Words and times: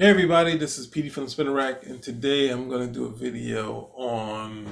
Hey 0.00 0.10
everybody, 0.10 0.56
this 0.56 0.78
is 0.78 0.86
Petey 0.86 1.08
from 1.08 1.24
the 1.24 1.30
Spinner 1.30 1.50
Rack, 1.50 1.84
and 1.84 2.00
today 2.00 2.50
I'm 2.50 2.68
going 2.68 2.86
to 2.86 2.94
do 2.94 3.06
a 3.06 3.12
video 3.12 3.90
on 3.96 4.68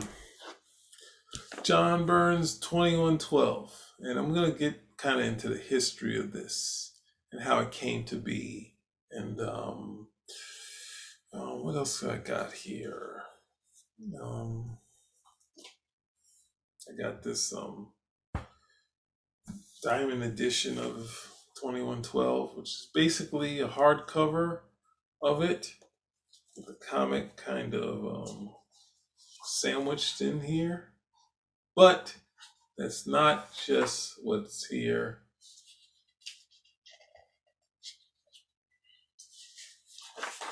John 1.65 2.07
Byrne's 2.07 2.57
2112. 2.61 3.77
And 4.03 4.21
I'm 4.21 4.33
going 4.33 4.53
to 4.53 4.57
get 4.57 4.97
kind 4.97 5.19
of 5.19 5.27
into 5.27 5.49
the 5.49 5.59
history 5.59 6.17
of 6.17 6.31
this 6.31 6.97
and 7.33 7.43
how 7.43 7.59
it 7.59 7.73
came 7.73 8.05
to 8.05 8.15
be. 8.15 8.77
And 9.11 9.41
um, 9.41 10.07
uh, 11.35 11.57
what 11.57 11.75
else 11.75 12.05
I 12.05 12.19
got 12.19 12.53
here? 12.53 13.25
Um, 14.23 14.79
I 16.89 17.03
got 17.03 17.25
this 17.25 17.53
um, 17.53 17.89
diamond 19.83 20.23
edition 20.23 20.79
of 20.79 21.33
2112, 21.61 22.57
which 22.57 22.69
is 22.69 22.89
basically 22.95 23.59
a 23.59 23.67
hardcover 23.67 24.61
of 25.23 25.43
it 25.43 25.75
The 26.57 26.75
comic 26.75 27.37
kind 27.37 27.75
of 27.75 28.07
um, 28.07 28.51
sandwiched 29.45 30.21
in 30.21 30.41
here. 30.41 30.93
But 31.75 32.17
that's 32.79 33.07
not 33.07 33.51
just 33.67 34.15
what's 34.23 34.67
here. 34.67 35.21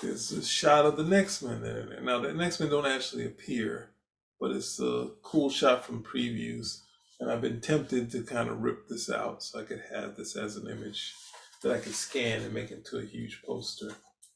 There's 0.02 0.32
a 0.32 0.44
shot 0.44 0.84
of 0.84 0.96
the 0.96 1.04
next 1.04 1.42
men 1.42 1.62
there. 1.62 1.98
Now 2.02 2.18
the 2.20 2.34
next 2.34 2.60
men 2.60 2.68
don't 2.68 2.86
actually 2.86 3.24
appear, 3.24 3.92
but 4.38 4.50
it's 4.50 4.78
a 4.80 5.10
cool 5.22 5.48
shot 5.48 5.84
from 5.84 6.02
previews. 6.02 6.80
And 7.20 7.30
I've 7.30 7.40
been 7.40 7.62
tempted 7.62 8.10
to 8.10 8.22
kind 8.22 8.50
of 8.50 8.60
rip 8.60 8.88
this 8.88 9.10
out 9.10 9.42
so 9.42 9.60
I 9.60 9.64
could 9.64 9.82
have 9.94 10.16
this 10.16 10.36
as 10.36 10.56
an 10.56 10.68
image 10.68 11.14
that 11.62 11.72
I 11.72 11.78
could 11.78 11.94
scan 11.94 12.42
and 12.42 12.52
make 12.52 12.70
into 12.70 12.98
a 12.98 13.04
huge 13.04 13.42
poster. 13.46 13.92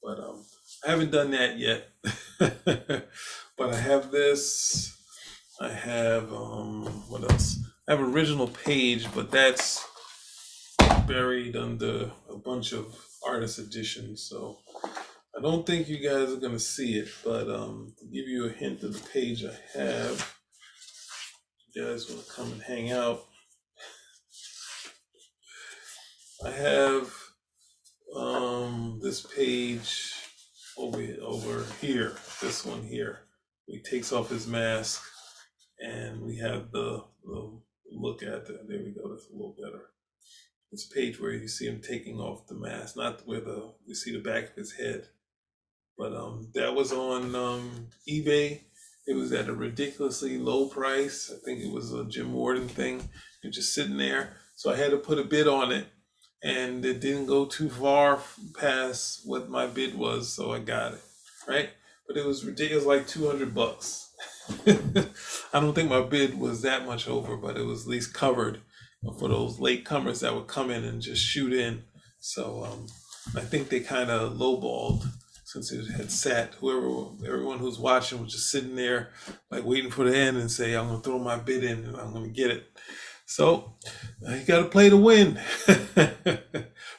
But 0.09 0.21
um, 0.21 0.43
I 0.87 0.91
haven't 0.91 1.11
done 1.11 1.33
that 1.33 1.59
yet. 1.59 1.91
but 2.39 3.75
I 3.75 3.77
have 3.77 4.11
this. 4.11 4.97
I 5.61 5.69
have 5.69 6.33
um, 6.33 6.87
what 7.11 7.31
else? 7.31 7.59
I 7.87 7.91
have 7.93 8.01
original 8.01 8.49
page, 8.49 9.07
but 9.15 9.31
that's 9.31 9.87
buried 11.07 11.57
under 11.57 12.11
a 12.31 12.39
bunch 12.39 12.73
of 12.73 12.87
artist 13.27 13.59
editions. 13.59 14.23
So 14.23 14.57
I 15.37 15.43
don't 15.43 15.67
think 15.67 15.91
you 15.91 15.99
guys 15.99 16.33
are 16.33 16.41
gonna 16.41 16.59
see 16.59 16.95
it, 16.95 17.09
but 17.23 17.51
um, 17.51 17.93
to 17.99 18.07
give 18.07 18.29
you 18.29 18.47
a 18.47 18.51
hint 18.51 18.83
of 18.85 18.95
the 18.95 19.09
page 19.11 19.45
I 19.45 19.79
have, 19.79 20.35
you 21.75 21.85
guys 21.85 22.09
want 22.09 22.27
to 22.27 22.33
come 22.33 22.51
and 22.51 22.63
hang 22.63 22.93
out. 22.93 23.25
I 26.47 26.51
have 26.51 27.13
um, 28.15 29.01
this 29.03 29.21
page 29.21 30.13
over 30.77 31.03
over 31.23 31.65
here, 31.81 32.17
this 32.41 32.65
one 32.65 32.83
here. 32.83 33.21
He 33.67 33.81
takes 33.81 34.13
off 34.13 34.31
his 34.31 34.47
mask, 34.47 35.03
and 35.81 36.23
we 36.23 36.39
have 36.39 36.71
the, 36.73 37.05
the 37.25 37.61
look 37.93 38.23
at 38.23 38.47
the. 38.47 38.61
There 38.67 38.83
we 38.83 38.93
go. 38.93 39.11
That's 39.11 39.29
a 39.29 39.33
little 39.33 39.57
better. 39.63 39.83
This 40.71 40.87
page 40.87 41.21
where 41.21 41.33
you 41.33 41.49
see 41.49 41.67
him 41.67 41.81
taking 41.81 42.19
off 42.19 42.47
the 42.47 42.55
mask, 42.55 42.97
not 42.97 43.27
where 43.27 43.41
the 43.41 43.73
you 43.87 43.95
see 43.95 44.13
the 44.13 44.23
back 44.23 44.51
of 44.51 44.57
his 44.57 44.73
head, 44.73 45.09
but 45.97 46.15
um, 46.15 46.51
that 46.55 46.75
was 46.75 46.93
on 46.93 47.35
um, 47.35 47.89
eBay. 48.09 48.63
It 49.07 49.15
was 49.15 49.33
at 49.33 49.49
a 49.49 49.55
ridiculously 49.55 50.37
low 50.37 50.69
price. 50.69 51.33
I 51.35 51.39
think 51.45 51.61
it 51.61 51.73
was 51.73 51.93
a 51.95 52.05
Jim 52.05 52.33
Warden 52.33 52.69
thing. 52.69 53.09
It's 53.43 53.57
just 53.57 53.75
sitting 53.75 53.97
there. 53.97 54.37
So 54.55 54.71
I 54.71 54.77
had 54.77 54.91
to 54.91 54.99
put 54.99 55.19
a 55.19 55.25
bid 55.25 55.49
on 55.49 55.73
it 55.73 55.87
and 56.43 56.85
it 56.85 57.01
didn't 57.01 57.27
go 57.27 57.47
too 57.47 57.69
far 57.69 58.21
past 58.59 59.23
what 59.25 59.49
my 59.49 59.67
bid 59.67 59.97
was, 59.97 60.33
so 60.33 60.53
I 60.53 60.61
got 60.61 60.95
it. 60.95 61.03
Right? 61.47 61.71
But 62.07 62.17
it 62.17 62.27
was 62.27 62.45
ridiculous, 62.45 62.87
like 62.87 63.07
200 63.07 63.55
bucks. 63.55 64.11
I 64.67 65.61
don't 65.61 65.75
think 65.75 65.91
my 65.91 66.03
bid 66.03 66.39
was 66.39 66.63
that 66.63 66.87
much 66.87 67.09
over, 67.09 67.37
but 67.37 67.57
it 67.57 67.65
was 67.65 67.83
at 67.83 67.91
least 67.91 68.15
covered 68.15 68.61
for 69.19 69.29
those 69.29 69.61
late 69.61 69.85
comers 69.85 70.21
that 70.21 70.35
would 70.35 70.47
come 70.47 70.71
in 70.71 70.85
and 70.85 71.03
just 71.03 71.25
shoot 71.25 71.53
in. 71.53 71.83
So 72.21 72.65
um, 72.65 72.87
I 73.37 73.45
think 73.45 73.69
they 73.69 73.81
kind 73.81 74.11
of 74.11 74.35
lowballed 74.35 75.07
since 75.45 75.73
it 75.73 75.91
had 75.93 76.11
sat. 76.11 76.55
Whoever, 76.55 77.27
everyone 77.27 77.59
who's 77.59 77.79
watching 77.79 78.23
was 78.23 78.33
just 78.33 78.51
sitting 78.51 78.77
there, 78.77 79.11
like 79.51 79.65
waiting 79.65 79.91
for 79.91 80.05
the 80.05 80.17
end 80.17 80.37
and 80.37 80.51
say, 80.51 80.75
"I'm 80.75 80.89
gonna 80.89 81.01
throw 81.01 81.19
my 81.19 81.37
bid 81.37 81.65
in 81.65 81.85
and 81.85 81.97
I'm 81.97 82.13
gonna 82.13 82.29
get 82.29 82.51
it." 82.51 82.67
So 83.29 83.75
uh, 84.27 84.33
you 84.33 84.45
got 84.47 84.63
to 84.63 84.69
play 84.69 84.89
to 84.89 84.97
win. 84.97 85.39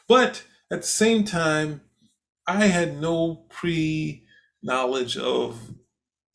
but 0.07 0.44
at 0.72 0.81
the 0.81 0.88
same 0.88 1.23
time, 1.23 1.81
I 2.47 2.67
had 2.67 3.01
no 3.01 3.47
pre 3.50 4.25
knowledge 4.62 5.17
of 5.17 5.59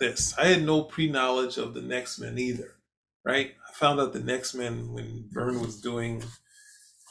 this. 0.00 0.36
I 0.36 0.46
had 0.46 0.64
no 0.64 0.82
pre 0.82 1.08
knowledge 1.08 1.58
of 1.58 1.74
the 1.74 1.80
next 1.80 2.18
men 2.18 2.38
either, 2.38 2.74
right? 3.24 3.52
I 3.68 3.72
found 3.72 4.00
out 4.00 4.12
the 4.12 4.18
next 4.18 4.52
men 4.54 4.92
when 4.92 5.28
Byrne 5.30 5.60
was 5.60 5.80
doing 5.80 6.24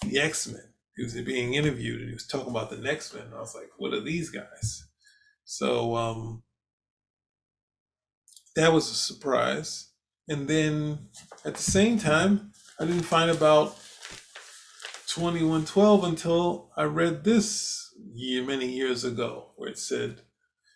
the 0.05 0.19
X 0.19 0.47
Men. 0.47 0.73
He 0.97 1.03
was 1.03 1.13
being 1.13 1.53
interviewed 1.53 2.01
and 2.01 2.09
he 2.09 2.13
was 2.13 2.27
talking 2.27 2.51
about 2.51 2.69
the 2.69 2.77
next 2.77 3.15
men. 3.15 3.27
I 3.33 3.39
was 3.39 3.55
like, 3.55 3.69
what 3.77 3.93
are 3.93 4.01
these 4.01 4.29
guys? 4.29 4.85
So 5.45 5.95
um, 5.95 6.43
that 8.57 8.73
was 8.73 8.91
a 8.91 8.95
surprise. 8.95 9.87
And 10.27 10.49
then 10.49 11.07
at 11.45 11.55
the 11.55 11.63
same 11.63 11.97
time, 11.97 12.52
I 12.83 12.85
didn't 12.85 13.03
find 13.03 13.31
about 13.31 13.77
2112 15.07 16.03
until 16.03 16.69
I 16.75 16.83
read 16.83 17.23
this 17.23 17.93
year 18.13 18.43
many 18.43 18.67
years 18.67 19.05
ago 19.05 19.51
where 19.55 19.69
it 19.69 19.79
said 19.79 20.19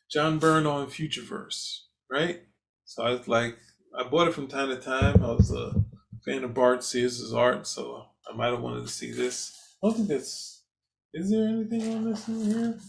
John 0.10 0.40
Byrne 0.40 0.66
on 0.66 0.88
Futureverse, 0.88 1.80
right? 2.10 2.44
So 2.86 3.04
I 3.04 3.12
was 3.12 3.28
like, 3.28 3.58
I 3.94 4.08
bought 4.08 4.30
it 4.30 4.34
from 4.34 4.48
time 4.48 4.70
to 4.70 4.78
time. 4.78 5.22
I 5.22 5.34
was 5.34 5.52
a 5.52 5.84
fan 6.24 6.46
of 6.46 6.54
Bart 6.54 6.82
Sears' 6.82 7.34
art, 7.34 7.68
so 7.68 8.06
I 8.32 8.34
might 8.34 8.52
have 8.52 8.62
wanted 8.62 8.84
to 8.84 8.88
see 8.88 9.12
this. 9.12 9.60
I 9.84 9.88
don't 9.88 9.98
think 9.98 10.08
that's. 10.08 10.64
Is 11.14 11.30
there 11.30 11.50
anything 11.50 11.94
on 11.94 12.10
this 12.10 12.26
in 12.30 12.46
here? 12.46 12.80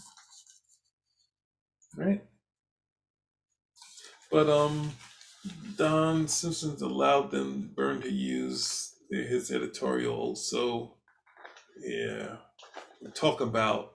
Right? 1.97 2.23
But 4.31 4.49
um, 4.49 4.93
Don 5.75 6.29
Simpson's 6.29 6.81
allowed 6.81 7.31
them 7.31 7.73
Byrne 7.75 8.01
to 8.03 8.09
use 8.09 8.88
his 9.09 9.51
editorial. 9.51 10.35
So, 10.35 10.95
yeah, 11.79 12.37
talk 13.13 13.41
about 13.41 13.93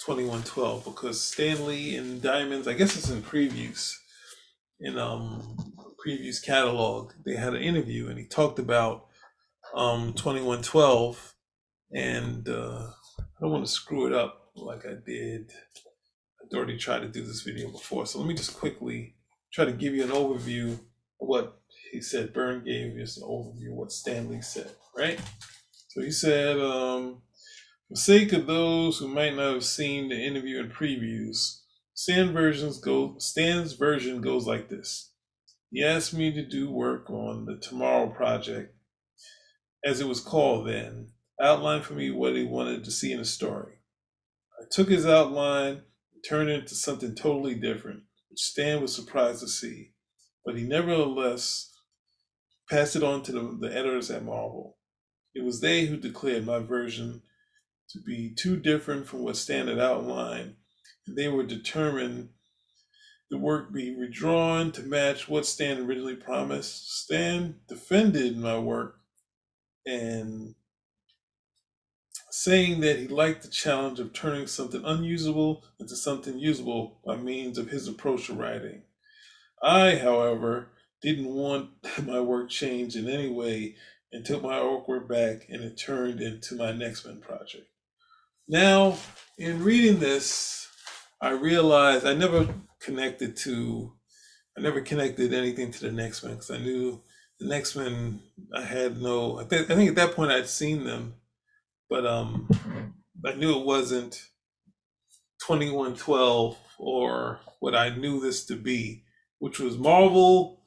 2112 0.00 0.84
because 0.84 1.20
Stan 1.20 1.66
Lee 1.66 1.96
and 1.96 2.22
Diamonds, 2.22 2.66
I 2.66 2.72
guess 2.72 2.96
it's 2.96 3.10
in 3.10 3.22
previews, 3.22 3.94
in 4.80 4.98
um 4.98 5.56
previews 6.04 6.42
catalog, 6.42 7.12
they 7.24 7.36
had 7.36 7.54
an 7.54 7.62
interview 7.62 8.08
and 8.08 8.18
he 8.18 8.24
talked 8.24 8.58
about 8.58 9.06
um 9.74 10.12
2112 10.14 11.34
and 11.92 12.48
uh, 12.48 12.86
I 13.18 13.40
don't 13.40 13.50
want 13.50 13.64
to 13.64 13.70
screw 13.70 14.06
it 14.06 14.12
up 14.12 14.50
like 14.54 14.86
I 14.86 14.94
did. 15.04 15.52
I'd 16.42 16.56
already 16.56 16.78
tried 16.78 17.00
to 17.00 17.08
do 17.08 17.22
this 17.22 17.42
video 17.42 17.70
before, 17.70 18.06
so 18.06 18.18
let 18.18 18.28
me 18.28 18.34
just 18.34 18.56
quickly 18.56 19.14
try 19.52 19.64
to 19.64 19.72
give 19.72 19.94
you 19.94 20.04
an 20.04 20.10
overview 20.10 20.72
of 20.72 20.78
what 21.28 21.60
he 21.90 22.00
said 22.00 22.32
Byrne 22.32 22.64
gave 22.64 22.96
us 23.00 23.16
an 23.16 23.24
overview 23.24 23.70
of 23.70 23.76
what 23.76 23.92
Stan 23.92 24.30
Lee 24.30 24.40
said, 24.40 24.70
right? 24.96 25.20
So 25.88 26.02
he 26.02 26.10
said, 26.10 26.58
um, 26.60 27.22
for 27.88 27.96
sake 27.96 28.32
of 28.32 28.46
those 28.46 28.98
who 28.98 29.08
might 29.08 29.34
not 29.34 29.54
have 29.54 29.64
seen 29.64 30.08
the 30.08 30.16
interview 30.16 30.60
and 30.60 30.72
previews, 30.72 31.60
Stan 31.94 32.32
versions 32.32 32.78
go 32.78 33.16
Stan's 33.18 33.72
version 33.72 34.20
goes 34.20 34.46
like 34.46 34.68
this. 34.68 35.12
He 35.70 35.82
asked 35.82 36.14
me 36.14 36.32
to 36.32 36.46
do 36.46 36.70
work 36.70 37.10
on 37.10 37.44
the 37.44 37.56
Tomorrow 37.56 38.08
Project, 38.10 38.74
as 39.84 40.00
it 40.00 40.06
was 40.06 40.20
called 40.20 40.68
then, 40.68 41.12
outlined 41.40 41.84
for 41.84 41.94
me 41.94 42.10
what 42.10 42.34
he 42.36 42.44
wanted 42.44 42.84
to 42.84 42.90
see 42.90 43.12
in 43.12 43.18
the 43.18 43.24
story. 43.24 43.74
I 44.60 44.64
took 44.70 44.88
his 44.88 45.06
outline 45.06 45.82
and 46.12 46.24
turned 46.28 46.50
it 46.50 46.60
into 46.60 46.74
something 46.74 47.14
totally 47.14 47.54
different, 47.54 48.02
which 48.30 48.40
Stan 48.40 48.80
was 48.80 48.94
surprised 48.94 49.40
to 49.40 49.48
see, 49.48 49.92
but 50.44 50.56
he 50.56 50.64
nevertheless 50.64 51.72
passed 52.68 52.96
it 52.96 53.02
on 53.02 53.22
to 53.22 53.32
the, 53.32 53.58
the 53.60 53.76
editors 53.76 54.10
at 54.10 54.24
Marvel. 54.24 54.76
It 55.34 55.44
was 55.44 55.60
they 55.60 55.86
who 55.86 55.96
declared 55.96 56.46
my 56.46 56.58
version 56.58 57.22
to 57.90 58.00
be 58.00 58.34
too 58.34 58.56
different 58.56 59.06
from 59.06 59.20
what 59.20 59.36
Stan 59.36 59.68
had 59.68 59.78
outlined, 59.78 60.56
and 61.06 61.16
they 61.16 61.28
were 61.28 61.44
determined 61.44 62.30
the 63.30 63.38
work 63.38 63.72
be 63.72 63.94
redrawn 63.94 64.72
to 64.72 64.82
match 64.82 65.28
what 65.28 65.46
Stan 65.46 65.78
originally 65.78 66.16
promised. 66.16 67.02
Stan 67.02 67.56
defended 67.68 68.38
my 68.38 68.58
work 68.58 68.96
and 69.86 70.54
saying 72.30 72.80
that 72.80 72.98
he 72.98 73.08
liked 73.08 73.42
the 73.42 73.48
challenge 73.48 74.00
of 74.00 74.12
turning 74.12 74.46
something 74.46 74.82
unusable 74.84 75.64
into 75.78 75.96
something 75.96 76.38
usable 76.38 77.00
by 77.04 77.16
means 77.16 77.58
of 77.58 77.68
his 77.68 77.88
approach 77.88 78.26
to 78.26 78.34
writing. 78.34 78.82
I, 79.62 79.96
however, 79.96 80.68
didn't 81.02 81.26
want 81.26 81.70
my 82.04 82.20
work 82.20 82.50
changed 82.50 82.96
in 82.96 83.08
any 83.08 83.28
way 83.28 83.76
and 84.12 84.24
took 84.24 84.42
my 84.42 84.58
artwork 84.58 85.08
back 85.08 85.46
and 85.48 85.62
it 85.62 85.76
turned 85.76 86.20
into 86.20 86.56
my 86.56 86.72
next 86.72 87.04
men 87.04 87.20
project. 87.20 87.66
Now, 88.48 88.96
in 89.36 89.62
reading 89.62 89.98
this, 89.98 90.68
I 91.20 91.30
realized 91.30 92.06
I 92.06 92.14
never 92.14 92.48
connected 92.80 93.36
to, 93.38 93.92
I 94.56 94.62
never 94.62 94.80
connected 94.80 95.34
anything 95.34 95.70
to 95.72 95.80
the 95.80 95.92
next 95.92 96.22
men 96.24 96.34
because 96.34 96.50
I 96.50 96.58
knew 96.58 97.02
the 97.38 97.46
next 97.46 97.76
men. 97.76 98.20
I 98.54 98.62
had 98.62 99.00
no. 99.00 99.38
I 99.38 99.44
think 99.44 99.70
I 99.70 99.74
think 99.74 99.90
at 99.90 99.96
that 99.96 100.14
point 100.14 100.32
I'd 100.32 100.48
seen 100.48 100.84
them, 100.84 101.14
but 101.88 102.06
um, 102.06 102.48
I 103.24 103.34
knew 103.34 103.58
it 103.58 103.66
wasn't 103.66 104.22
twenty 105.40 105.70
one 105.70 105.94
twelve 105.94 106.56
or 106.78 107.40
what 107.60 107.74
I 107.74 107.90
knew 107.90 108.20
this 108.20 108.44
to 108.46 108.56
be, 108.56 109.04
which 109.38 109.58
was 109.58 109.78
Marvel, 109.78 110.57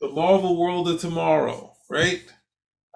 the 0.00 0.08
Marvel 0.08 0.56
World 0.56 0.88
of 0.88 1.00
Tomorrow, 1.00 1.74
right? 1.90 2.22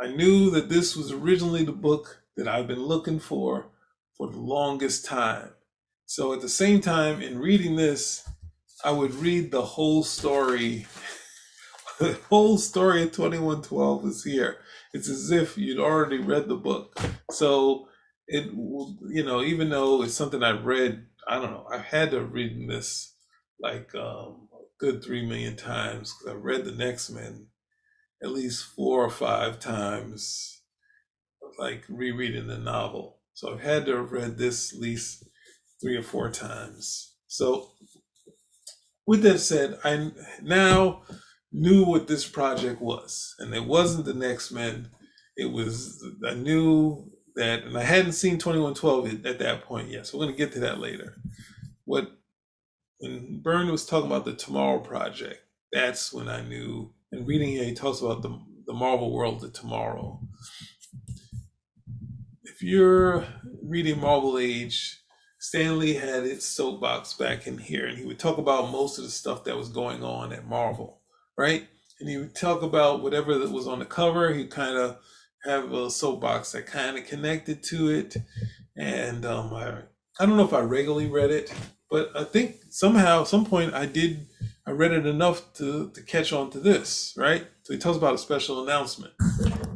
I 0.00 0.08
knew 0.08 0.50
that 0.50 0.68
this 0.68 0.96
was 0.96 1.12
originally 1.12 1.64
the 1.64 1.72
book 1.72 2.22
that 2.36 2.48
I've 2.48 2.66
been 2.66 2.82
looking 2.82 3.18
for 3.18 3.70
for 4.16 4.30
the 4.30 4.38
longest 4.38 5.04
time. 5.04 5.50
So 6.06 6.32
at 6.32 6.40
the 6.40 6.48
same 6.48 6.80
time, 6.80 7.22
in 7.22 7.38
reading 7.38 7.76
this, 7.76 8.28
I 8.84 8.90
would 8.90 9.14
read 9.14 9.50
the 9.50 9.62
whole 9.62 10.02
story. 10.02 10.86
the 11.98 12.18
whole 12.28 12.58
story 12.58 13.02
of 13.02 13.12
2112 13.12 14.06
is 14.06 14.24
here. 14.24 14.58
It's 14.92 15.08
as 15.08 15.30
if 15.30 15.56
you'd 15.56 15.78
already 15.78 16.18
read 16.18 16.48
the 16.48 16.56
book. 16.56 16.98
So 17.30 17.88
it, 18.26 18.46
you 18.46 19.24
know, 19.24 19.42
even 19.42 19.70
though 19.70 20.02
it's 20.02 20.14
something 20.14 20.42
I've 20.42 20.64
read, 20.64 21.06
I 21.28 21.36
don't 21.36 21.50
know, 21.50 21.66
I've 21.72 21.84
had 21.84 22.10
to 22.10 22.22
read 22.22 22.68
this 22.68 23.14
like 23.60 23.94
um, 23.94 24.48
good 24.80 25.04
three 25.04 25.24
million 25.24 25.56
times 25.56 26.14
because 26.14 26.34
I 26.34 26.40
read 26.40 26.64
the 26.64 26.72
Next 26.72 27.10
Men 27.10 27.46
at 28.22 28.30
least 28.30 28.64
four 28.64 29.04
or 29.04 29.10
five 29.10 29.58
times, 29.60 30.62
like 31.58 31.84
rereading 31.88 32.48
the 32.48 32.58
novel. 32.58 33.18
So 33.34 33.52
I've 33.52 33.62
had 33.62 33.86
to 33.86 33.96
have 33.96 34.12
read 34.12 34.36
this 34.36 34.74
at 34.74 34.80
least 34.80 35.24
three 35.80 35.96
or 35.96 36.02
four 36.02 36.30
times. 36.30 37.14
So 37.26 37.70
with 39.06 39.22
that 39.22 39.38
said, 39.38 39.78
I 39.84 40.10
now 40.42 41.02
knew 41.52 41.84
what 41.84 42.06
this 42.08 42.28
project 42.28 42.80
was, 42.80 43.34
and 43.38 43.54
it 43.54 43.64
wasn't 43.64 44.04
the 44.04 44.14
Next 44.14 44.50
Men. 44.50 44.88
It 45.36 45.50
was 45.50 46.04
I 46.26 46.34
knew 46.34 47.10
that, 47.36 47.64
and 47.64 47.76
I 47.78 47.82
hadn't 47.82 48.12
seen 48.12 48.38
Twenty 48.38 48.60
One 48.60 48.74
Twelve 48.74 49.08
at 49.24 49.38
that 49.38 49.64
point 49.64 49.88
yet. 49.88 50.06
So 50.06 50.18
we're 50.18 50.26
to 50.26 50.32
get 50.32 50.52
to 50.52 50.60
that 50.60 50.78
later. 50.78 51.16
What 51.84 52.10
when 53.00 53.40
Byrne 53.42 53.70
was 53.70 53.84
talking 53.84 54.06
about 54.06 54.24
the 54.24 54.34
Tomorrow 54.34 54.78
Project, 54.80 55.40
that's 55.72 56.12
when 56.12 56.28
I 56.28 56.42
knew 56.42 56.92
and 57.12 57.26
reading 57.26 57.48
here, 57.48 57.64
he 57.64 57.74
talks 57.74 58.00
about 58.00 58.22
the, 58.22 58.40
the 58.66 58.72
Marvel 58.72 59.12
world 59.12 59.42
of 59.42 59.52
tomorrow. 59.52 60.20
If 62.44 62.62
you're 62.62 63.26
reading 63.62 64.00
Marvel 64.00 64.38
Age, 64.38 65.02
Stan 65.40 65.78
Lee 65.78 65.94
had 65.94 66.22
his 66.22 66.44
soapbox 66.44 67.14
back 67.14 67.46
in 67.46 67.58
here, 67.58 67.86
and 67.86 67.98
he 67.98 68.04
would 68.04 68.20
talk 68.20 68.38
about 68.38 68.70
most 68.70 68.98
of 68.98 69.04
the 69.04 69.10
stuff 69.10 69.42
that 69.44 69.56
was 69.56 69.70
going 69.70 70.04
on 70.04 70.32
at 70.32 70.46
Marvel, 70.46 71.00
right? 71.36 71.66
And 71.98 72.08
he 72.08 72.16
would 72.16 72.36
talk 72.36 72.62
about 72.62 73.02
whatever 73.02 73.36
that 73.38 73.50
was 73.50 73.66
on 73.66 73.80
the 73.80 73.84
cover. 73.84 74.32
He 74.32 74.46
kind 74.46 74.76
of 74.76 74.98
have 75.42 75.72
a 75.72 75.90
soapbox 75.90 76.52
that 76.52 76.66
kind 76.66 76.96
of 76.96 77.06
connected 77.06 77.62
to 77.64 77.88
it, 77.88 78.16
and 78.76 79.24
um, 79.24 79.52
I 79.52 79.82
I 80.20 80.26
don't 80.26 80.36
know 80.36 80.44
if 80.44 80.52
I 80.52 80.60
regularly 80.60 81.08
read 81.08 81.30
it, 81.30 81.52
but 81.90 82.10
I 82.16 82.24
think 82.24 82.56
somehow, 82.70 83.24
some 83.24 83.44
point, 83.44 83.74
I 83.74 83.86
did 83.86 84.26
I 84.66 84.72
read 84.72 84.92
it 84.92 85.04
enough 85.04 85.52
to, 85.54 85.90
to 85.90 86.02
catch 86.02 86.32
on 86.32 86.50
to 86.50 86.60
this, 86.60 87.14
right? 87.16 87.46
So 87.62 87.72
he 87.72 87.78
tells 87.78 87.96
about 87.96 88.14
a 88.14 88.18
special 88.18 88.62
announcement. 88.62 89.14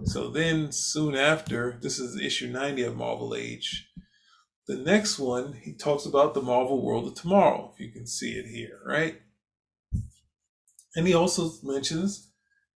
So 0.04 0.28
then, 0.28 0.70
soon 0.70 1.16
after, 1.16 1.78
this 1.80 1.98
is 1.98 2.20
issue 2.20 2.48
90 2.48 2.84
of 2.84 2.96
Marvel 2.96 3.34
Age. 3.34 3.90
The 4.68 4.76
next 4.76 5.18
one, 5.18 5.54
he 5.54 5.72
talks 5.72 6.06
about 6.06 6.34
the 6.34 6.42
Marvel 6.42 6.80
World 6.80 7.08
of 7.08 7.14
Tomorrow, 7.14 7.72
if 7.74 7.80
you 7.80 7.90
can 7.90 8.06
see 8.06 8.34
it 8.34 8.46
here, 8.46 8.78
right? 8.86 9.20
And 10.94 11.08
he 11.08 11.14
also 11.14 11.50
mentions 11.64 12.30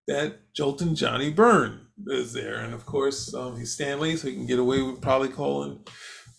that 0.08 0.52
Joltin' 0.54 0.96
Johnny 0.96 1.30
Byrne 1.30 1.86
is 2.08 2.32
there. 2.32 2.56
And 2.56 2.74
of 2.74 2.84
course, 2.84 3.32
um, 3.32 3.58
he's 3.58 3.74
Stan 3.74 4.00
Lee, 4.00 4.16
so 4.16 4.26
he 4.26 4.34
can 4.34 4.46
get 4.46 4.58
away 4.58 4.82
with 4.82 5.00
probably 5.00 5.28
calling 5.28 5.84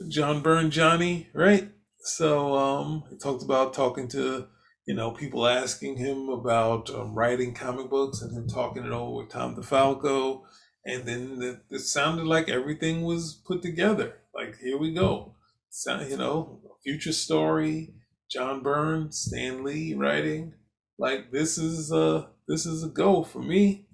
John 0.09 0.41
Byrne 0.41 0.71
Johnny, 0.71 1.29
right? 1.33 1.69
So 2.01 2.55
um, 2.55 3.03
he 3.09 3.17
talked 3.17 3.43
about 3.43 3.73
talking 3.73 4.07
to 4.09 4.47
you 4.89 4.95
know, 4.95 5.11
people 5.11 5.47
asking 5.47 5.97
him 5.97 6.29
about 6.29 6.89
um, 6.89 7.13
writing 7.13 7.53
comic 7.53 7.91
books 7.91 8.23
and 8.23 8.35
him 8.35 8.47
talking 8.47 8.83
it 8.83 8.91
over 8.91 9.17
with 9.17 9.29
Tom 9.29 9.55
DeFalco. 9.55 10.41
And 10.83 11.05
then 11.05 11.37
it, 11.43 11.59
it 11.69 11.81
sounded 11.81 12.25
like 12.25 12.49
everything 12.49 13.03
was 13.03 13.39
put 13.45 13.61
together. 13.61 14.15
Like, 14.33 14.57
here 14.57 14.79
we 14.79 14.91
go. 14.91 15.35
Sound, 15.69 16.09
you 16.09 16.17
know, 16.17 16.59
future 16.81 17.11
story, 17.11 17.93
John 18.31 18.63
Byrne's, 18.63 19.19
Stan 19.19 19.63
Lee 19.63 19.93
writing. 19.93 20.55
Like, 20.97 21.31
this 21.31 21.59
is 21.59 21.91
a, 21.91 22.29
this 22.47 22.65
is 22.65 22.83
a 22.83 22.89
go 22.89 23.23
for 23.23 23.43
me, 23.43 23.85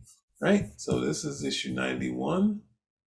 right? 0.42 0.70
So 0.78 1.02
this 1.02 1.26
is 1.26 1.44
issue 1.44 1.74
91. 1.74 2.62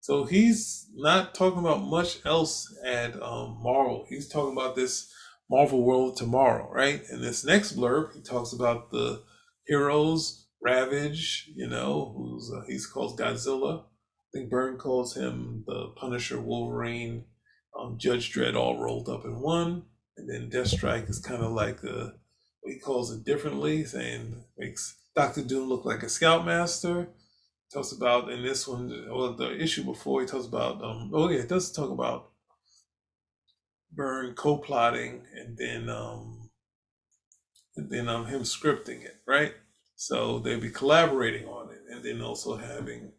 So 0.01 0.25
he's 0.25 0.89
not 0.95 1.35
talking 1.35 1.59
about 1.59 1.83
much 1.83 2.25
else 2.25 2.75
at 2.83 3.13
um, 3.21 3.59
Marvel. 3.61 4.07
He's 4.09 4.27
talking 4.27 4.53
about 4.53 4.75
this 4.75 5.13
Marvel 5.49 5.83
World 5.83 6.17
tomorrow, 6.17 6.67
right? 6.71 7.03
In 7.11 7.21
this 7.21 7.45
next 7.45 7.77
blurb, 7.77 8.13
he 8.15 8.21
talks 8.21 8.51
about 8.51 8.89
the 8.89 9.21
heroes, 9.67 10.47
Ravage, 10.59 11.49
you 11.55 11.67
know, 11.67 12.13
who's 12.17 12.51
uh, 12.51 12.61
he's 12.67 12.87
called 12.87 13.19
Godzilla. 13.19 13.83
I 13.83 14.29
think 14.33 14.49
Byrne 14.49 14.77
calls 14.77 15.15
him 15.15 15.63
the 15.67 15.93
Punisher, 15.95 16.41
Wolverine, 16.41 17.25
um, 17.79 17.97
Judge 17.99 18.33
Dredd, 18.33 18.55
all 18.55 18.81
rolled 18.81 19.07
up 19.07 19.23
in 19.23 19.39
one. 19.39 19.83
And 20.17 20.29
then 20.29 20.49
Deathstrike 20.49 21.09
is 21.09 21.19
kind 21.19 21.43
of 21.43 21.51
like 21.51 21.83
a, 21.83 22.13
he 22.63 22.79
calls 22.79 23.11
it 23.11 23.23
differently, 23.23 23.83
saying 23.85 24.43
makes 24.57 24.97
Doctor 25.15 25.43
Doom 25.43 25.69
look 25.69 25.85
like 25.85 26.01
a 26.03 26.09
Scoutmaster. 26.09 27.09
Talks 27.73 27.93
about 27.93 28.29
in 28.29 28.43
this 28.43 28.67
one, 28.67 29.07
well, 29.09 29.33
the 29.33 29.55
issue 29.55 29.83
before 29.83 30.21
he 30.21 30.27
talks 30.27 30.45
about, 30.45 30.83
um, 30.83 31.09
oh 31.13 31.29
yeah, 31.29 31.39
it 31.39 31.49
does 31.49 31.71
talk 31.71 31.89
about 31.89 32.31
Byrne 33.93 34.33
co-plotting 34.33 35.23
and 35.35 35.57
then 35.57 35.89
um 35.89 36.49
and 37.75 37.89
then 37.89 38.07
um 38.07 38.25
him 38.25 38.41
scripting 38.41 39.03
it, 39.03 39.21
right? 39.27 39.53
So 39.95 40.39
they'd 40.39 40.61
be 40.61 40.69
collaborating 40.69 41.47
on 41.47 41.71
it 41.71 41.81
and 41.89 42.03
then 42.03 42.21
also 42.21 42.55
having 42.55 43.11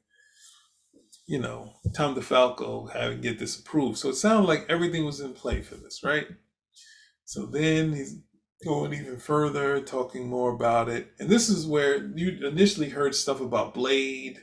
you 1.27 1.39
know 1.39 1.75
Tom 1.95 2.15
DeFalco 2.15 2.91
having 2.93 3.21
get 3.21 3.39
this 3.39 3.59
approved. 3.59 3.99
So 3.99 4.09
it 4.11 4.15
sounded 4.17 4.49
like 4.49 4.67
everything 4.69 5.05
was 5.05 5.21
in 5.21 5.35
play 5.35 5.63
for 5.63 5.77
this, 5.77 6.03
right? 6.03 6.27
So 7.25 7.47
then 7.47 7.93
he's 7.93 8.19
going 8.65 8.93
even 8.95 9.19
further, 9.19 9.81
talking 9.81 10.29
more 10.29 10.53
about 10.53 10.89
it. 10.89 11.13
And 11.19 11.29
this 11.29 11.49
is 11.49 11.67
where 11.67 12.07
you 12.17 12.47
initially 12.47 12.89
heard 12.91 13.15
stuff 13.15 13.41
about 13.41 13.75
Blade 13.75 14.39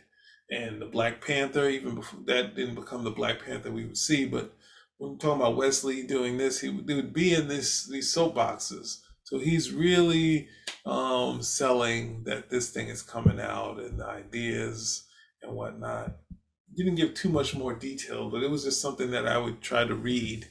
and 0.50 0.82
the 0.82 0.86
Black 0.86 1.26
Panther, 1.26 1.70
even 1.70 1.96
before 1.96 2.22
that 2.26 2.56
didn't 2.56 2.76
become 2.76 3.04
the 3.04 3.12
Black 3.12 3.46
Panther 3.46 3.72
we 3.72 3.86
would 3.86 3.98
see, 3.98 4.26
but 4.26 4.54
when 4.98 5.12
we're 5.12 5.18
talking 5.18 5.42
about 5.42 5.56
Wesley 5.56 6.04
doing 6.04 6.38
this, 6.38 6.60
he 6.60 6.70
would, 6.70 6.88
would 6.88 7.14
be 7.14 7.34
in 7.34 7.48
this 7.48 7.88
these 7.88 8.14
soapboxes. 8.14 9.00
So 9.24 9.40
he's 9.40 9.72
really 9.72 10.50
um, 10.86 11.42
selling 11.42 12.24
that 12.26 12.50
this 12.50 12.72
thing 12.72 12.88
is 12.90 13.02
coming 13.02 13.40
out 13.40 13.80
and 13.80 14.00
the 14.00 14.06
ideas 14.06 15.08
and 15.42 15.54
whatnot. 15.54 16.18
Didn't 16.76 16.96
give 16.96 17.14
too 17.14 17.30
much 17.30 17.56
more 17.56 17.74
detail, 17.74 18.30
but 18.30 18.44
it 18.44 18.50
was 18.50 18.64
just 18.64 18.82
something 18.82 19.12
that 19.12 19.28
I 19.28 19.38
would 19.38 19.62
try 19.62 19.86
to 19.86 19.96
read 19.96 20.48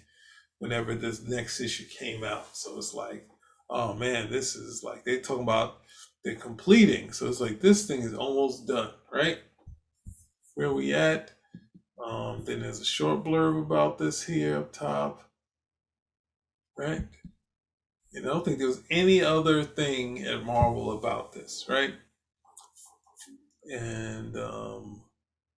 whenever 0.59 0.95
this 0.95 1.23
next 1.23 1.61
issue 1.61 1.85
came 1.87 2.25
out. 2.25 2.57
So 2.57 2.77
it's 2.79 2.95
like, 2.95 3.29
oh 3.71 3.95
man, 3.95 4.31
this 4.31 4.55
is 4.55 4.83
like 4.83 5.05
they're 5.05 5.21
talking 5.21 5.43
about 5.43 5.79
they're 6.25 6.37
completing. 6.37 7.13
So 7.13 7.29
it's 7.29 7.41
like 7.41 7.61
this 7.61 7.87
thing 7.87 8.03
is 8.03 8.15
almost 8.15 8.67
done, 8.67 8.91
right? 9.13 9.39
Where 10.55 10.73
we 10.73 10.95
at? 10.95 11.33
Um, 12.05 12.45
then 12.45 12.61
there's 12.61 12.81
a 12.81 12.85
short 12.85 13.25
blurb 13.25 13.61
about 13.61 13.99
this 13.99 14.23
here 14.23 14.59
up 14.59 14.73
top, 14.73 15.23
right? 16.77 17.03
And 18.13 18.25
I 18.27 18.29
don't 18.29 18.45
think 18.45 18.59
there 18.59 18.67
was 18.67 18.83
any 18.91 19.23
other 19.23 19.63
thing 19.63 20.25
at 20.25 20.45
Marvel 20.45 20.93
about 20.93 21.33
this, 21.33 21.67
right? 21.69 21.95
And 23.71 24.37
um, 24.37 25.03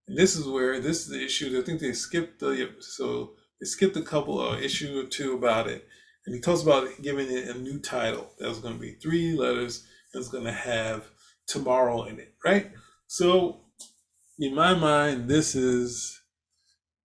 and 0.07 0.17
this 0.17 0.35
is 0.35 0.45
where 0.45 0.79
this 0.79 1.01
is 1.01 1.07
the 1.07 1.23
issue. 1.23 1.57
I 1.57 1.63
think 1.63 1.79
they 1.79 1.93
skipped 1.93 2.39
the 2.39 2.75
so 2.79 3.33
they 3.59 3.65
skipped 3.65 3.95
a 3.95 4.01
couple 4.01 4.41
of 4.41 4.61
issue 4.61 4.99
or 4.99 5.07
two 5.07 5.33
about 5.33 5.67
it, 5.67 5.87
and 6.25 6.35
he 6.35 6.41
talks 6.41 6.61
about 6.61 6.87
giving 7.01 7.31
it 7.31 7.47
a 7.47 7.57
new 7.57 7.79
title 7.79 8.31
that 8.37 8.47
was 8.47 8.59
going 8.59 8.75
to 8.75 8.79
be 8.79 8.93
three 8.93 9.33
letters. 9.33 9.85
That's 10.13 10.29
going 10.29 10.43
to 10.43 10.51
have 10.51 11.05
tomorrow 11.47 12.03
in 12.03 12.19
it, 12.19 12.35
right? 12.45 12.71
So 13.07 13.61
in 14.37 14.53
my 14.53 14.73
mind, 14.73 15.29
this 15.29 15.55
is 15.55 16.21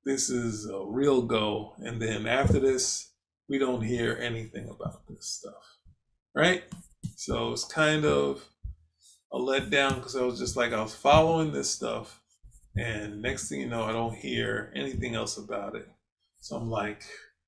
this 0.05 0.31
is 0.31 0.69
a 0.69 0.85
real 0.87 1.23
go. 1.23 1.75
And 1.79 2.01
then 2.01 2.27
after 2.27 2.61
this, 2.61 3.13
we 3.49 3.59
don't 3.59 3.83
hear 3.83 4.17
anything 4.21 4.69
about 4.69 5.07
this 5.09 5.27
stuff. 5.27 5.79
Right? 6.35 6.63
So 7.17 7.53
it's 7.53 7.65
kind 7.65 8.05
of 8.05 8.45
a 9.33 9.39
letdown 9.39 9.97
because 9.97 10.15
I 10.15 10.23
was 10.23 10.39
just 10.39 10.57
like, 10.57 10.73
I 10.73 10.81
was 10.81 10.95
following 10.95 11.53
this 11.53 11.71
stuff. 11.71 12.21
And 12.77 13.23
next 13.23 13.49
thing 13.49 13.61
you 13.61 13.69
know, 13.69 13.85
I 13.85 13.93
don't 13.93 14.15
hear 14.15 14.71
anything 14.77 15.15
else 15.15 15.39
about 15.39 15.75
it. 15.75 15.89
So 16.41 16.57
I'm 16.57 16.71
like, 16.71 17.03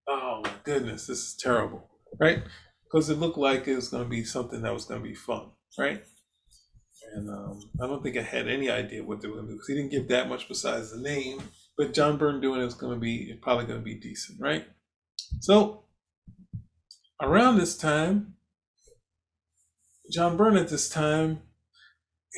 oh 0.08 0.40
my 0.44 0.52
goodness, 0.64 1.06
this 1.06 1.18
is 1.18 1.36
terrible. 1.36 1.88
right? 2.20 2.42
Because 2.84 3.10
it 3.10 3.18
looked 3.18 3.38
like 3.38 3.68
it 3.68 3.76
was 3.76 3.88
going 3.88 4.04
to 4.04 4.08
be 4.08 4.24
something 4.24 4.62
that 4.62 4.74
was 4.74 4.86
going 4.86 5.02
to 5.02 5.08
be 5.08 5.14
fun, 5.14 5.50
right? 5.78 6.02
And 7.14 7.30
um, 7.30 7.60
I 7.82 7.86
don't 7.86 8.02
think 8.02 8.16
I 8.16 8.22
had 8.22 8.48
any 8.48 8.70
idea 8.70 9.04
what 9.04 9.20
they 9.20 9.28
were 9.28 9.36
going 9.36 9.46
to 9.46 9.52
do 9.52 9.56
because 9.56 9.68
he 9.68 9.74
didn't 9.74 9.90
give 9.90 10.08
that 10.08 10.28
much 10.28 10.48
besides 10.48 10.90
the 10.90 11.00
name. 11.00 11.42
But 11.76 11.94
John 11.94 12.18
Byrne 12.18 12.40
doing 12.40 12.60
it 12.60 12.66
is 12.66 12.74
going 12.74 12.94
to 12.94 13.00
be 13.00 13.38
probably 13.42 13.66
going 13.66 13.80
to 13.80 13.84
be 13.84 13.94
decent, 13.94 14.40
right? 14.40 14.66
So 15.40 15.84
around 17.22 17.58
this 17.58 17.76
time, 17.76 18.34
John 20.12 20.36
Byrne 20.36 20.56
at 20.56 20.68
this 20.68 20.88
time, 20.88 21.42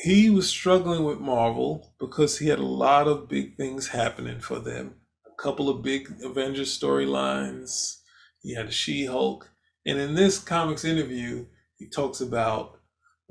he 0.03 0.29
was 0.29 0.49
struggling 0.49 1.03
with 1.03 1.19
Marvel 1.19 1.93
because 1.99 2.39
he 2.39 2.47
had 2.47 2.59
a 2.59 2.65
lot 2.65 3.07
of 3.07 3.29
big 3.29 3.57
things 3.57 3.89
happening 3.89 4.39
for 4.39 4.59
them. 4.59 4.95
Couple 5.41 5.69
of 5.69 5.81
big 5.81 6.07
Avengers 6.23 6.77
storylines. 6.77 7.97
He 8.41 8.53
had 8.53 8.67
a 8.67 8.71
She 8.71 9.05
Hulk. 9.05 9.49
And 9.85 9.99
in 9.99 10.13
this 10.13 10.37
comics 10.37 10.85
interview, 10.85 11.47
he 11.77 11.89
talks 11.89 12.21
about, 12.21 12.79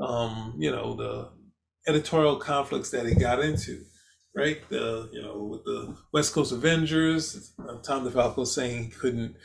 um, 0.00 0.55
you 0.59 0.73
know, 0.73 0.95
the 0.97 1.31
editorial 1.87 2.37
conflicts 2.37 2.90
that 2.90 3.07
he 3.07 3.14
got 3.14 3.40
into, 3.40 3.83
right? 4.35 4.59
The, 4.69 5.09
you 5.12 5.23
know, 5.23 5.45
with 5.45 5.64
the 5.64 5.97
West 6.12 6.33
Coast 6.35 6.50
Avengers, 6.52 7.52
Tom 7.85 8.09
DeFalco 8.09 8.45
saying 8.47 8.85
he 8.85 8.90
couldn't 8.90 9.37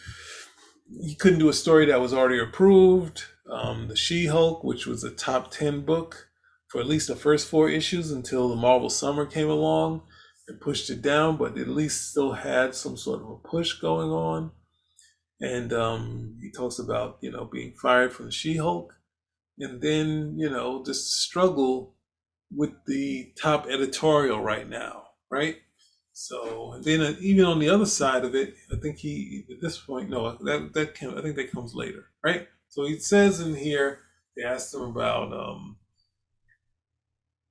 he 1.01 1.15
couldn't 1.15 1.39
do 1.39 1.49
a 1.49 1.53
story 1.53 1.85
that 1.85 2.01
was 2.01 2.13
already 2.13 2.39
approved. 2.39 3.23
Um, 3.51 3.87
the 3.87 3.95
She 3.95 4.25
Hulk, 4.27 4.63
which 4.63 4.87
was 4.87 5.03
a 5.03 5.11
top 5.11 5.51
10 5.51 5.81
book 5.81 6.29
for 6.67 6.81
at 6.81 6.87
least 6.87 7.07
the 7.07 7.15
first 7.15 7.47
four 7.47 7.69
issues 7.69 8.11
until 8.11 8.49
the 8.49 8.55
Marvel 8.55 8.89
Summer 8.89 9.25
came 9.25 9.49
along 9.49 10.01
and 10.47 10.61
pushed 10.61 10.89
it 10.89 11.01
down, 11.01 11.37
but 11.37 11.57
at 11.57 11.67
least 11.67 12.11
still 12.11 12.33
had 12.33 12.75
some 12.75 12.97
sort 12.97 13.21
of 13.21 13.29
a 13.29 13.35
push 13.35 13.73
going 13.73 14.09
on. 14.09 14.51
And 15.41 15.73
um, 15.73 16.37
he 16.41 16.51
talks 16.51 16.79
about, 16.79 17.17
you 17.21 17.31
know, 17.31 17.45
being 17.45 17.73
fired 17.73 18.13
from 18.13 18.31
She 18.31 18.57
Hulk 18.57 18.93
and 19.57 19.81
then, 19.81 20.35
you 20.37 20.49
know, 20.49 20.83
just 20.85 21.11
struggle 21.11 21.95
with 22.53 22.71
the 22.87 23.33
top 23.41 23.67
editorial 23.67 24.41
right 24.41 24.67
now, 24.67 25.03
right? 25.29 25.57
So 26.13 26.71
and 26.71 26.83
then 26.83 27.01
uh, 27.01 27.15
even 27.19 27.43
on 27.43 27.59
the 27.59 27.69
other 27.69 27.85
side 27.85 28.23
of 28.23 28.35
it, 28.35 28.55
I 28.71 28.77
think 28.77 28.97
he 28.97 29.45
at 29.51 29.61
this 29.61 29.77
point 29.77 30.09
no 30.09 30.37
that 30.45 30.71
that 30.73 30.95
can 30.95 31.17
I 31.17 31.21
think 31.21 31.35
that 31.35 31.51
comes 31.51 31.73
later, 31.73 32.05
right? 32.23 32.47
So 32.69 32.85
he 32.85 32.99
says 32.99 33.41
in 33.41 33.53
here 33.53 33.99
they 34.35 34.43
asked 34.43 34.73
him 34.73 34.81
about 34.81 35.33
um, 35.33 35.77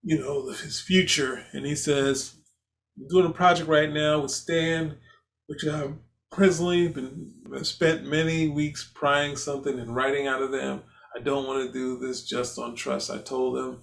you 0.03 0.19
know 0.19 0.49
his 0.49 0.81
future, 0.81 1.45
and 1.53 1.67
he 1.67 1.77
says 1.77 2.37
Doing 3.09 3.27
a 3.27 3.31
project 3.31 3.69
right 3.69 3.93
now 3.93 4.21
with 4.21 4.31
Stan, 4.31 4.97
which 5.47 5.67
I've 5.67 5.95
presently 6.31 6.89
been 6.89 7.33
spent 7.63 8.07
many 8.07 8.49
weeks 8.49 8.91
prying 8.95 9.37
something 9.37 9.79
and 9.79 9.95
writing 9.95 10.27
out 10.27 10.43
of 10.43 10.53
them. 10.53 10.83
I 11.17 11.21
don't 11.21 11.47
want 11.47 11.67
to 11.67 11.73
do 11.73 11.99
this 11.99 12.25
just 12.25 12.59
on 12.59 12.75
trust. 12.75 13.11
I 13.11 13.19
told 13.19 13.57
them 13.57 13.83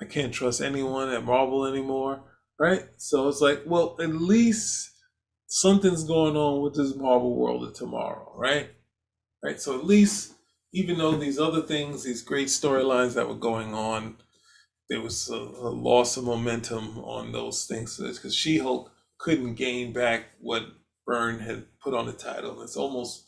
I 0.00 0.04
can't 0.04 0.32
trust 0.32 0.60
anyone 0.60 1.10
at 1.10 1.24
Marvel 1.24 1.66
anymore 1.66 2.24
right? 2.62 2.84
So 2.96 3.28
it's 3.28 3.40
like, 3.40 3.62
well, 3.66 3.96
at 4.00 4.14
least 4.14 4.92
something's 5.48 6.04
going 6.04 6.36
on 6.36 6.62
with 6.62 6.76
this 6.76 6.94
Marvel 6.94 7.34
world 7.34 7.64
of 7.64 7.74
tomorrow, 7.74 8.32
right? 8.36 8.70
Right. 9.42 9.60
So 9.60 9.76
at 9.76 9.84
least, 9.84 10.34
even 10.72 10.96
though 10.96 11.16
these 11.16 11.40
other 11.40 11.62
things, 11.62 12.04
these 12.04 12.22
great 12.22 12.46
storylines 12.46 13.14
that 13.14 13.28
were 13.28 13.34
going 13.34 13.74
on, 13.74 14.16
there 14.88 15.00
was 15.00 15.30
a, 15.30 15.36
a 15.36 15.70
loss 15.70 16.16
of 16.16 16.24
momentum 16.24 16.98
on 16.98 17.32
those 17.32 17.66
things 17.66 17.98
because 17.98 18.34
She 18.34 18.58
Hulk 18.58 18.90
couldn't 19.18 19.54
gain 19.54 19.92
back 19.92 20.26
what 20.40 20.64
Byrne 21.06 21.40
had 21.40 21.64
put 21.80 21.94
on 21.94 22.06
the 22.06 22.12
title. 22.12 22.62
It's 22.62 22.76
almost 22.76 23.26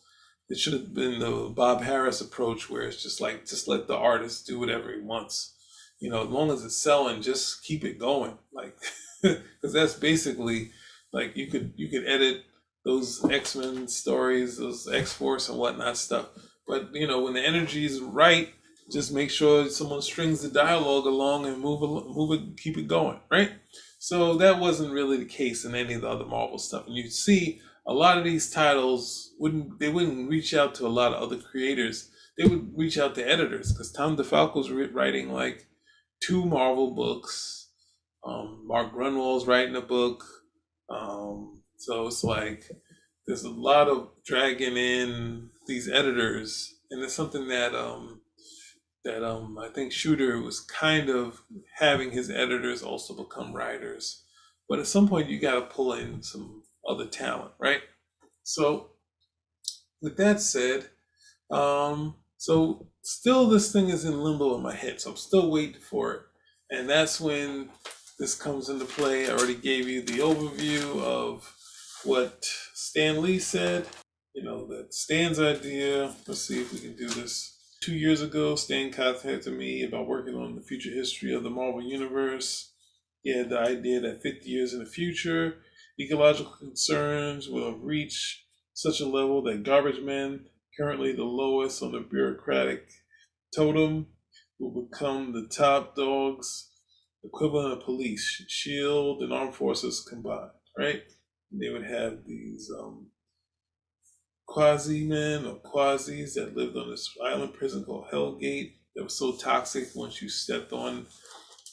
it 0.48 0.58
should 0.58 0.74
have 0.74 0.92
been 0.92 1.20
the 1.20 1.52
Bob 1.54 1.82
Harras 1.82 2.20
approach 2.20 2.68
where 2.68 2.82
it's 2.82 3.02
just 3.02 3.20
like 3.20 3.46
just 3.46 3.66
let 3.68 3.86
the 3.86 3.96
artist 3.96 4.46
do 4.46 4.58
whatever 4.58 4.92
he 4.92 5.00
wants. 5.00 5.54
You 6.00 6.10
know, 6.10 6.22
as 6.22 6.28
long 6.28 6.50
as 6.50 6.64
it's 6.64 6.76
selling, 6.76 7.22
just 7.22 7.64
keep 7.64 7.84
it 7.84 7.98
going. 7.98 8.36
Like 8.52 8.76
because 9.22 9.72
that's 9.72 9.94
basically 9.94 10.70
like 11.12 11.36
you 11.36 11.46
could 11.46 11.72
you 11.76 11.88
could 11.88 12.06
edit 12.06 12.44
those 12.84 13.24
X 13.30 13.56
Men 13.56 13.88
stories, 13.88 14.58
those 14.58 14.86
X 14.92 15.12
Force 15.12 15.48
and 15.48 15.58
whatnot 15.58 15.96
stuff. 15.96 16.26
But 16.66 16.90
you 16.94 17.06
know 17.06 17.22
when 17.22 17.34
the 17.34 17.46
energy 17.46 17.84
is 17.86 18.00
right, 18.00 18.52
just 18.92 19.12
make 19.12 19.30
sure 19.30 19.68
someone 19.68 20.02
strings 20.02 20.42
the 20.42 20.48
dialogue 20.48 21.06
along 21.06 21.46
and 21.46 21.60
move 21.60 21.80
move 21.80 22.32
it, 22.32 22.56
keep 22.56 22.76
it 22.76 22.88
going, 22.88 23.20
right? 23.30 23.52
So 23.98 24.34
that 24.36 24.58
wasn't 24.58 24.92
really 24.92 25.16
the 25.16 25.24
case 25.24 25.64
in 25.64 25.74
any 25.74 25.94
of 25.94 26.02
the 26.02 26.08
other 26.08 26.26
Marvel 26.26 26.58
stuff, 26.58 26.86
and 26.86 26.94
you 26.94 27.08
see 27.08 27.60
a 27.86 27.92
lot 27.92 28.18
of 28.18 28.24
these 28.24 28.50
titles 28.50 29.32
wouldn't 29.38 29.78
they 29.78 29.88
wouldn't 29.88 30.28
reach 30.30 30.54
out 30.54 30.74
to 30.76 30.86
a 30.86 30.88
lot 30.88 31.12
of 31.12 31.22
other 31.22 31.38
creators. 31.38 32.10
They 32.36 32.46
would 32.46 32.72
reach 32.76 32.98
out 32.98 33.14
to 33.14 33.22
editors 33.22 33.72
because 33.72 33.92
Tom 33.92 34.16
DeFalco's 34.16 34.70
writing 34.70 35.30
like 35.30 35.68
two 36.20 36.44
Marvel 36.44 36.94
books 36.94 37.64
um, 38.24 38.62
Mark 38.66 38.92
Gruenwald's 38.94 39.46
writing 39.46 39.76
a 39.76 39.80
book. 39.80 40.24
Um, 40.88 41.62
so 41.76 42.06
it's 42.06 42.24
like 42.24 42.64
there's 43.26 43.44
a 43.44 43.50
lot 43.50 43.88
of 43.88 44.08
dragging 44.24 44.76
in 44.76 45.50
these 45.66 45.88
editors, 45.88 46.74
and 46.90 47.02
it's 47.02 47.14
something 47.14 47.48
that 47.48 47.74
um, 47.74 48.20
that 49.04 49.22
um, 49.22 49.58
I 49.58 49.68
think 49.68 49.92
Shooter 49.92 50.40
was 50.40 50.60
kind 50.60 51.08
of 51.08 51.42
having 51.78 52.10
his 52.10 52.30
editors 52.30 52.82
also 52.82 53.14
become 53.14 53.52
writers. 53.52 54.22
But 54.68 54.78
at 54.78 54.86
some 54.86 55.08
point, 55.08 55.28
you 55.28 55.38
got 55.38 55.54
to 55.54 55.60
pull 55.62 55.92
in 55.92 56.22
some 56.22 56.62
other 56.88 57.06
talent, 57.06 57.52
right? 57.58 57.82
So, 58.42 58.90
with 60.00 60.16
that 60.16 60.40
said, 60.40 60.88
um, 61.50 62.16
so 62.38 62.88
still 63.02 63.48
this 63.48 63.72
thing 63.72 63.88
is 63.88 64.04
in 64.04 64.22
limbo 64.22 64.56
in 64.56 64.62
my 64.62 64.74
head, 64.74 65.00
so 65.00 65.10
I'm 65.10 65.16
still 65.16 65.50
waiting 65.50 65.80
for 65.80 66.12
it, 66.12 66.20
and 66.70 66.88
that's 66.88 67.20
when 67.20 67.70
this 68.18 68.34
comes 68.34 68.68
into 68.68 68.84
play. 68.84 69.26
I 69.26 69.32
already 69.32 69.54
gave 69.54 69.88
you 69.88 70.02
the 70.02 70.18
overview 70.18 71.00
of 71.02 71.52
what 72.04 72.44
Stan 72.74 73.22
Lee 73.22 73.38
said. 73.38 73.86
You 74.34 74.42
know, 74.42 74.66
that 74.66 74.92
Stan's 74.92 75.40
idea. 75.40 76.14
Let's 76.26 76.42
see 76.42 76.60
if 76.60 76.72
we 76.72 76.80
can 76.80 76.96
do 76.96 77.08
this. 77.08 77.53
Two 77.84 77.96
years 77.96 78.22
ago, 78.22 78.56
Stan 78.56 78.90
contacted 78.90 79.52
me 79.52 79.82
about 79.82 80.06
working 80.06 80.34
on 80.34 80.54
the 80.54 80.62
future 80.62 80.88
history 80.88 81.34
of 81.34 81.42
the 81.42 81.50
Marvel 81.50 81.82
Universe. 81.82 82.72
He 83.22 83.36
had 83.36 83.50
the 83.50 83.58
idea 83.58 84.00
that 84.00 84.22
50 84.22 84.48
years 84.48 84.72
in 84.72 84.78
the 84.78 84.86
future, 84.86 85.56
ecological 86.00 86.54
concerns 86.58 87.46
will 87.46 87.76
reached 87.76 88.44
such 88.72 89.00
a 89.00 89.06
level 89.06 89.42
that 89.42 89.64
garbage 89.64 90.00
men, 90.00 90.46
currently 90.80 91.12
the 91.12 91.24
lowest 91.24 91.82
on 91.82 91.92
the 91.92 92.00
bureaucratic 92.00 92.88
totem, 93.54 94.06
will 94.58 94.88
become 94.88 95.34
the 95.34 95.46
top 95.54 95.94
dogs 95.94 96.70
equivalent 97.22 97.74
of 97.74 97.84
police, 97.84 98.46
shield 98.48 99.20
and 99.20 99.30
armed 99.30 99.54
forces 99.54 100.02
combined, 100.08 100.52
right? 100.78 101.02
And 101.52 101.60
they 101.60 101.68
would 101.68 101.84
have 101.84 102.24
these 102.24 102.70
um, 102.80 103.08
quasi 104.46 105.06
men 105.06 105.46
or 105.46 105.56
quasis 105.56 106.34
that 106.34 106.56
lived 106.56 106.76
on 106.76 106.90
this 106.90 107.08
island 107.24 107.54
prison 107.54 107.84
called 107.84 108.06
Hellgate 108.12 108.74
that 108.94 109.04
was 109.04 109.18
so 109.18 109.36
toxic 109.36 109.88
once 109.94 110.20
you 110.22 110.28
stepped 110.28 110.72
on 110.72 111.06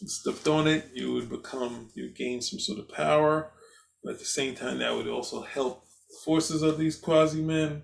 stepped 0.07 0.47
on 0.47 0.67
it, 0.67 0.89
you 0.93 1.13
would 1.13 1.29
become 1.29 1.89
you 1.93 2.05
would 2.05 2.15
gain 2.15 2.41
some 2.41 2.59
sort 2.59 2.79
of 2.79 2.89
power. 2.89 3.51
But 4.03 4.13
at 4.13 4.19
the 4.19 4.25
same 4.25 4.55
time 4.55 4.79
that 4.79 4.95
would 4.95 5.07
also 5.07 5.41
help 5.41 5.85
forces 6.25 6.63
of 6.63 6.77
these 6.77 6.97
quasi 6.97 7.41
men. 7.41 7.83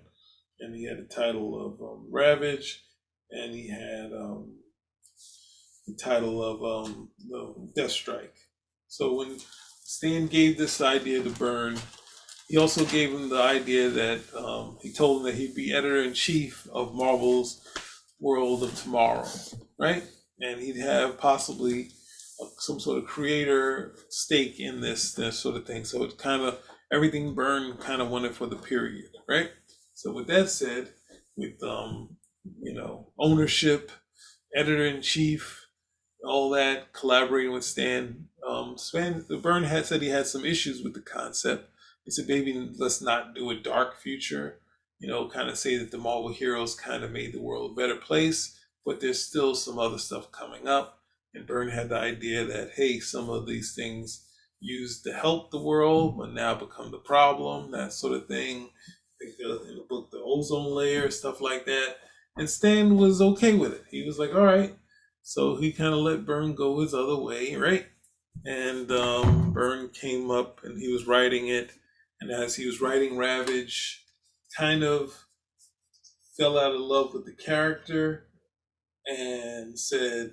And 0.60 0.74
he 0.74 0.84
had 0.84 0.98
the 0.98 1.14
title 1.14 1.64
of 1.64 1.80
um, 1.80 2.08
Ravage 2.10 2.82
and 3.30 3.54
he 3.54 3.68
had 3.68 4.12
um, 4.12 4.56
the 5.86 5.94
title 5.94 6.42
of 6.42 6.88
um, 6.88 7.10
Death 7.76 7.92
Strike. 7.92 8.34
So 8.88 9.14
when 9.14 9.38
Stan 9.84 10.26
gave 10.26 10.58
this 10.58 10.80
idea 10.80 11.22
to 11.22 11.30
Byrne, 11.30 11.78
he 12.48 12.56
also 12.56 12.84
gave 12.86 13.12
him 13.12 13.28
the 13.28 13.40
idea 13.40 13.90
that 13.90 14.20
um, 14.34 14.78
he 14.82 14.92
told 14.92 15.18
him 15.18 15.26
that 15.26 15.34
he'd 15.34 15.54
be 15.54 15.72
editor 15.72 16.02
in 16.02 16.14
chief 16.14 16.66
of 16.72 16.94
Marvel's 16.94 17.60
World 18.20 18.62
of 18.62 18.74
Tomorrow, 18.74 19.26
right? 19.78 20.02
And 20.40 20.60
he'd 20.60 20.78
have 20.78 21.18
possibly 21.18 21.90
some 22.58 22.80
sort 22.80 22.98
of 22.98 23.08
creator 23.08 23.94
stake 24.08 24.60
in 24.60 24.80
this 24.80 25.12
this 25.14 25.38
sort 25.38 25.56
of 25.56 25.66
thing. 25.66 25.84
So 25.84 26.02
it 26.04 26.18
kind 26.18 26.42
of 26.42 26.58
everything 26.92 27.34
Byrne 27.34 27.76
kind 27.76 28.00
of 28.00 28.08
wanted 28.08 28.34
for 28.34 28.46
the 28.46 28.56
period, 28.56 29.10
right? 29.28 29.50
So 29.94 30.12
with 30.12 30.26
that 30.28 30.48
said, 30.48 30.88
with 31.36 31.62
um, 31.62 32.16
you 32.62 32.74
know 32.74 33.12
ownership, 33.18 33.92
editor 34.54 34.86
in 34.86 35.02
chief, 35.02 35.66
all 36.24 36.50
that, 36.50 36.92
collaborating 36.92 37.52
with 37.52 37.64
Stan. 37.64 38.28
Um, 38.46 38.78
Stan 38.78 39.24
Byrne 39.42 39.64
had 39.64 39.86
said 39.86 40.00
he 40.00 40.08
had 40.08 40.26
some 40.26 40.44
issues 40.44 40.82
with 40.82 40.94
the 40.94 41.02
concept. 41.02 41.70
He 42.08 42.12
said 42.12 42.26
baby 42.26 42.70
let's 42.78 43.02
not 43.02 43.34
do 43.34 43.50
a 43.50 43.54
dark 43.54 44.00
future. 44.00 44.60
You 44.98 45.08
know, 45.08 45.28
kind 45.28 45.50
of 45.50 45.58
say 45.58 45.76
that 45.76 45.90
the 45.90 45.98
Marvel 45.98 46.32
heroes 46.32 46.74
kind 46.74 47.04
of 47.04 47.12
made 47.12 47.34
the 47.34 47.42
world 47.42 47.72
a 47.72 47.74
better 47.74 47.96
place, 47.96 48.58
but 48.86 48.98
there's 48.98 49.22
still 49.22 49.54
some 49.54 49.78
other 49.78 49.98
stuff 49.98 50.32
coming 50.32 50.66
up. 50.66 51.02
And 51.34 51.46
Byrne 51.46 51.68
had 51.68 51.90
the 51.90 51.98
idea 51.98 52.46
that 52.46 52.70
hey, 52.76 52.98
some 52.98 53.28
of 53.28 53.46
these 53.46 53.74
things 53.74 54.26
used 54.58 55.04
to 55.04 55.12
help 55.12 55.50
the 55.50 55.60
world, 55.60 56.16
but 56.16 56.32
now 56.32 56.54
become 56.54 56.90
the 56.90 56.96
problem, 56.96 57.72
that 57.72 57.92
sort 57.92 58.14
of 58.14 58.26
thing. 58.26 58.70
In 59.20 59.76
the 59.76 59.84
book, 59.86 60.10
the 60.10 60.22
ozone 60.24 60.74
layer, 60.74 61.10
stuff 61.10 61.42
like 61.42 61.66
that. 61.66 61.96
And 62.38 62.48
Stan 62.48 62.96
was 62.96 63.20
okay 63.20 63.52
with 63.52 63.74
it. 63.74 63.84
He 63.90 64.06
was 64.06 64.18
like, 64.18 64.34
all 64.34 64.46
right. 64.46 64.74
So 65.20 65.56
he 65.56 65.72
kind 65.72 65.92
of 65.92 66.00
let 66.00 66.24
Byrne 66.24 66.54
go 66.54 66.80
his 66.80 66.94
other 66.94 67.16
way, 67.16 67.54
right? 67.56 67.84
And 68.46 68.90
um, 68.92 69.52
Byrne 69.52 69.90
came 69.90 70.30
up 70.30 70.64
and 70.64 70.80
he 70.80 70.90
was 70.90 71.06
writing 71.06 71.48
it. 71.48 71.72
And 72.20 72.30
as 72.30 72.56
he 72.56 72.66
was 72.66 72.80
writing 72.80 73.16
Ravage, 73.16 74.04
kind 74.56 74.82
of 74.82 75.24
fell 76.36 76.58
out 76.58 76.74
of 76.74 76.80
love 76.80 77.14
with 77.14 77.26
the 77.26 77.32
character 77.32 78.28
and 79.06 79.78
said, 79.78 80.32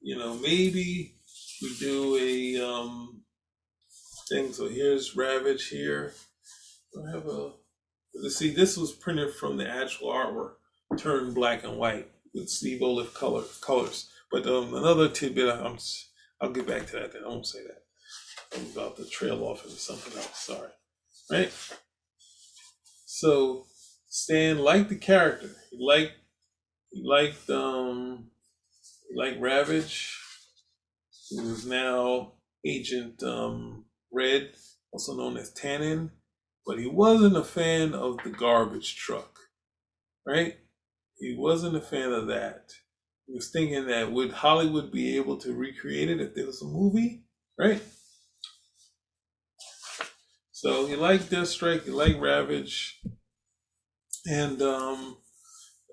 you 0.00 0.16
know, 0.16 0.34
maybe 0.34 1.16
we 1.62 1.74
do 1.78 2.16
a 2.16 2.66
um, 2.66 3.22
thing. 4.28 4.52
So 4.52 4.68
here's 4.68 5.16
Ravage 5.16 5.68
here. 5.68 6.14
I 6.96 7.10
have 7.10 7.26
a 7.26 7.52
see. 8.30 8.50
This 8.50 8.76
was 8.76 8.92
printed 8.92 9.34
from 9.34 9.56
the 9.56 9.68
actual 9.68 10.08
artwork, 10.10 10.54
turned 10.98 11.34
black 11.34 11.64
and 11.64 11.76
white 11.76 12.10
with 12.34 12.48
Steve 12.48 12.80
Oliff 12.80 13.12
color 13.14 13.42
colors. 13.60 14.10
But 14.30 14.46
um, 14.46 14.74
another 14.74 15.08
tidbit, 15.08 15.48
I'm 15.48 15.78
I'll 16.40 16.50
get 16.50 16.66
back 16.66 16.86
to 16.86 16.92
that. 16.92 17.12
Then 17.12 17.24
I 17.24 17.28
won't 17.28 17.46
say 17.46 17.60
that. 17.62 17.82
I'm 18.54 18.66
about 18.72 18.96
to 18.96 19.04
trail 19.06 19.44
off 19.44 19.64
into 19.64 19.76
something 19.76 20.16
else. 20.16 20.38
Sorry. 20.38 20.70
Right. 21.30 21.52
So 23.06 23.66
Stan 24.08 24.58
liked 24.58 24.88
the 24.90 24.96
character. 24.96 25.50
He 25.70 25.78
liked 25.80 26.12
he 26.90 27.02
liked 27.04 27.50
um 27.50 28.30
he 29.08 29.16
liked 29.16 29.40
Ravage, 29.40 30.18
who 31.30 31.52
is 31.52 31.66
now 31.66 32.32
Agent 32.64 33.22
um 33.22 33.84
Red, 34.12 34.50
also 34.92 35.14
known 35.16 35.36
as 35.36 35.52
Tannen, 35.54 36.10
but 36.66 36.78
he 36.78 36.86
wasn't 36.86 37.36
a 37.36 37.44
fan 37.44 37.94
of 37.94 38.18
the 38.24 38.30
garbage 38.30 38.96
truck, 38.96 39.38
right? 40.26 40.56
He 41.18 41.36
wasn't 41.38 41.76
a 41.76 41.80
fan 41.80 42.12
of 42.12 42.28
that. 42.28 42.72
He 43.26 43.34
was 43.34 43.50
thinking 43.50 43.86
that 43.86 44.12
would 44.12 44.32
Hollywood 44.32 44.92
be 44.92 45.16
able 45.16 45.38
to 45.38 45.54
recreate 45.54 46.10
it 46.10 46.20
if 46.20 46.34
there 46.34 46.46
was 46.46 46.62
a 46.62 46.66
movie, 46.66 47.24
right? 47.58 47.82
So 50.56 50.86
he 50.86 50.96
liked 50.96 51.30
Deathstrike, 51.30 51.84
he 51.84 51.90
liked 51.90 52.18
Ravage, 52.18 53.02
and 54.24 54.62
um, 54.62 55.18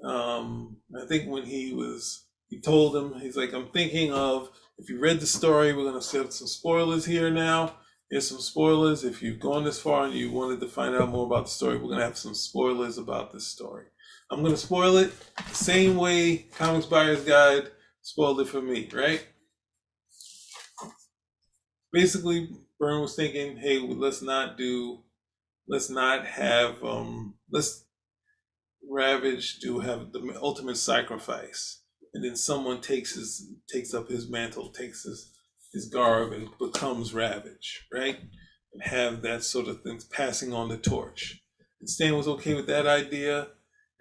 um, 0.05 0.77
I 0.95 1.05
think 1.05 1.29
when 1.29 1.43
he 1.43 1.73
was, 1.73 2.27
he 2.47 2.61
told 2.61 2.95
him, 2.95 3.19
he's 3.19 3.35
like, 3.35 3.51
I'm 3.51 3.67
thinking 3.67 4.13
of 4.13 4.51
if 4.77 4.87
you 4.87 5.01
read 5.01 5.19
the 5.19 5.25
story, 5.25 5.73
we're 5.73 5.83
gonna 5.83 6.01
set 6.01 6.31
some 6.31 6.47
spoilers 6.47 7.03
here 7.03 7.29
now. 7.29 7.75
Here's 8.09 8.29
some 8.29 8.39
spoilers. 8.39 9.03
If 9.03 9.21
you've 9.21 9.41
gone 9.41 9.65
this 9.65 9.81
far 9.81 10.05
and 10.05 10.13
you 10.13 10.31
wanted 10.31 10.61
to 10.61 10.69
find 10.69 10.95
out 10.95 11.09
more 11.09 11.25
about 11.25 11.47
the 11.47 11.51
story, 11.51 11.75
we're 11.75 11.89
gonna 11.89 12.05
have 12.05 12.17
some 12.17 12.33
spoilers 12.33 12.97
about 12.97 13.33
this 13.33 13.45
story. 13.45 13.87
I'm 14.31 14.43
gonna 14.43 14.55
spoil 14.55 14.95
it 14.95 15.11
the 15.45 15.55
same 15.55 15.97
way 15.97 16.37
Comics 16.37 16.85
Buyer's 16.85 17.25
Guide 17.25 17.67
spoiled 18.01 18.39
it 18.39 18.47
for 18.47 18.61
me, 18.61 18.89
right? 18.93 19.27
Basically, 21.91 22.47
Byrne 22.83 23.01
was 23.01 23.15
thinking, 23.15 23.55
hey, 23.55 23.79
let's 23.79 24.21
not 24.21 24.57
do, 24.57 25.03
let's 25.69 25.89
not 25.89 26.25
have, 26.25 26.83
um, 26.83 27.35
let's 27.49 27.85
Ravage 28.89 29.59
do 29.59 29.79
have 29.79 30.11
the 30.11 30.37
ultimate 30.41 30.75
sacrifice, 30.75 31.81
and 32.13 32.25
then 32.25 32.35
someone 32.35 32.81
takes 32.81 33.15
his 33.15 33.47
takes 33.71 33.93
up 33.93 34.09
his 34.09 34.29
mantle, 34.29 34.69
takes 34.69 35.03
his 35.03 35.31
his 35.71 35.87
garb 35.87 36.33
and 36.33 36.49
becomes 36.59 37.13
Ravage, 37.13 37.87
right? 37.93 38.19
And 38.73 38.83
have 38.83 39.21
that 39.21 39.45
sort 39.45 39.69
of 39.69 39.81
thing 39.81 40.01
passing 40.11 40.51
on 40.51 40.67
the 40.67 40.75
torch. 40.75 41.41
And 41.79 41.89
Stan 41.89 42.17
was 42.17 42.27
okay 42.27 42.53
with 42.53 42.67
that 42.67 42.85
idea, 42.85 43.47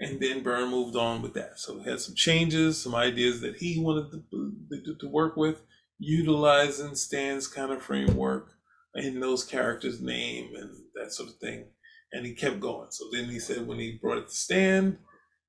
and 0.00 0.18
then 0.18 0.42
Byrne 0.42 0.72
moved 0.72 0.96
on 0.96 1.22
with 1.22 1.34
that. 1.34 1.60
So 1.60 1.78
he 1.78 1.88
had 1.88 2.00
some 2.00 2.16
changes, 2.16 2.82
some 2.82 2.96
ideas 2.96 3.42
that 3.42 3.58
he 3.58 3.78
wanted 3.78 4.10
to, 4.32 4.96
to 4.98 5.08
work 5.08 5.36
with, 5.36 5.62
utilizing 6.00 6.96
Stan's 6.96 7.46
kind 7.46 7.70
of 7.70 7.80
framework 7.80 8.56
in 8.94 9.20
those 9.20 9.44
characters' 9.44 10.00
name 10.00 10.52
and 10.54 10.70
that 10.94 11.12
sort 11.12 11.30
of 11.30 11.36
thing. 11.36 11.66
And 12.12 12.26
he 12.26 12.34
kept 12.34 12.60
going. 12.60 12.90
So 12.90 13.04
then 13.12 13.26
he 13.26 13.38
said 13.38 13.66
when 13.66 13.78
he 13.78 13.98
brought 14.00 14.18
it 14.18 14.28
to 14.28 14.34
Stan, 14.34 14.98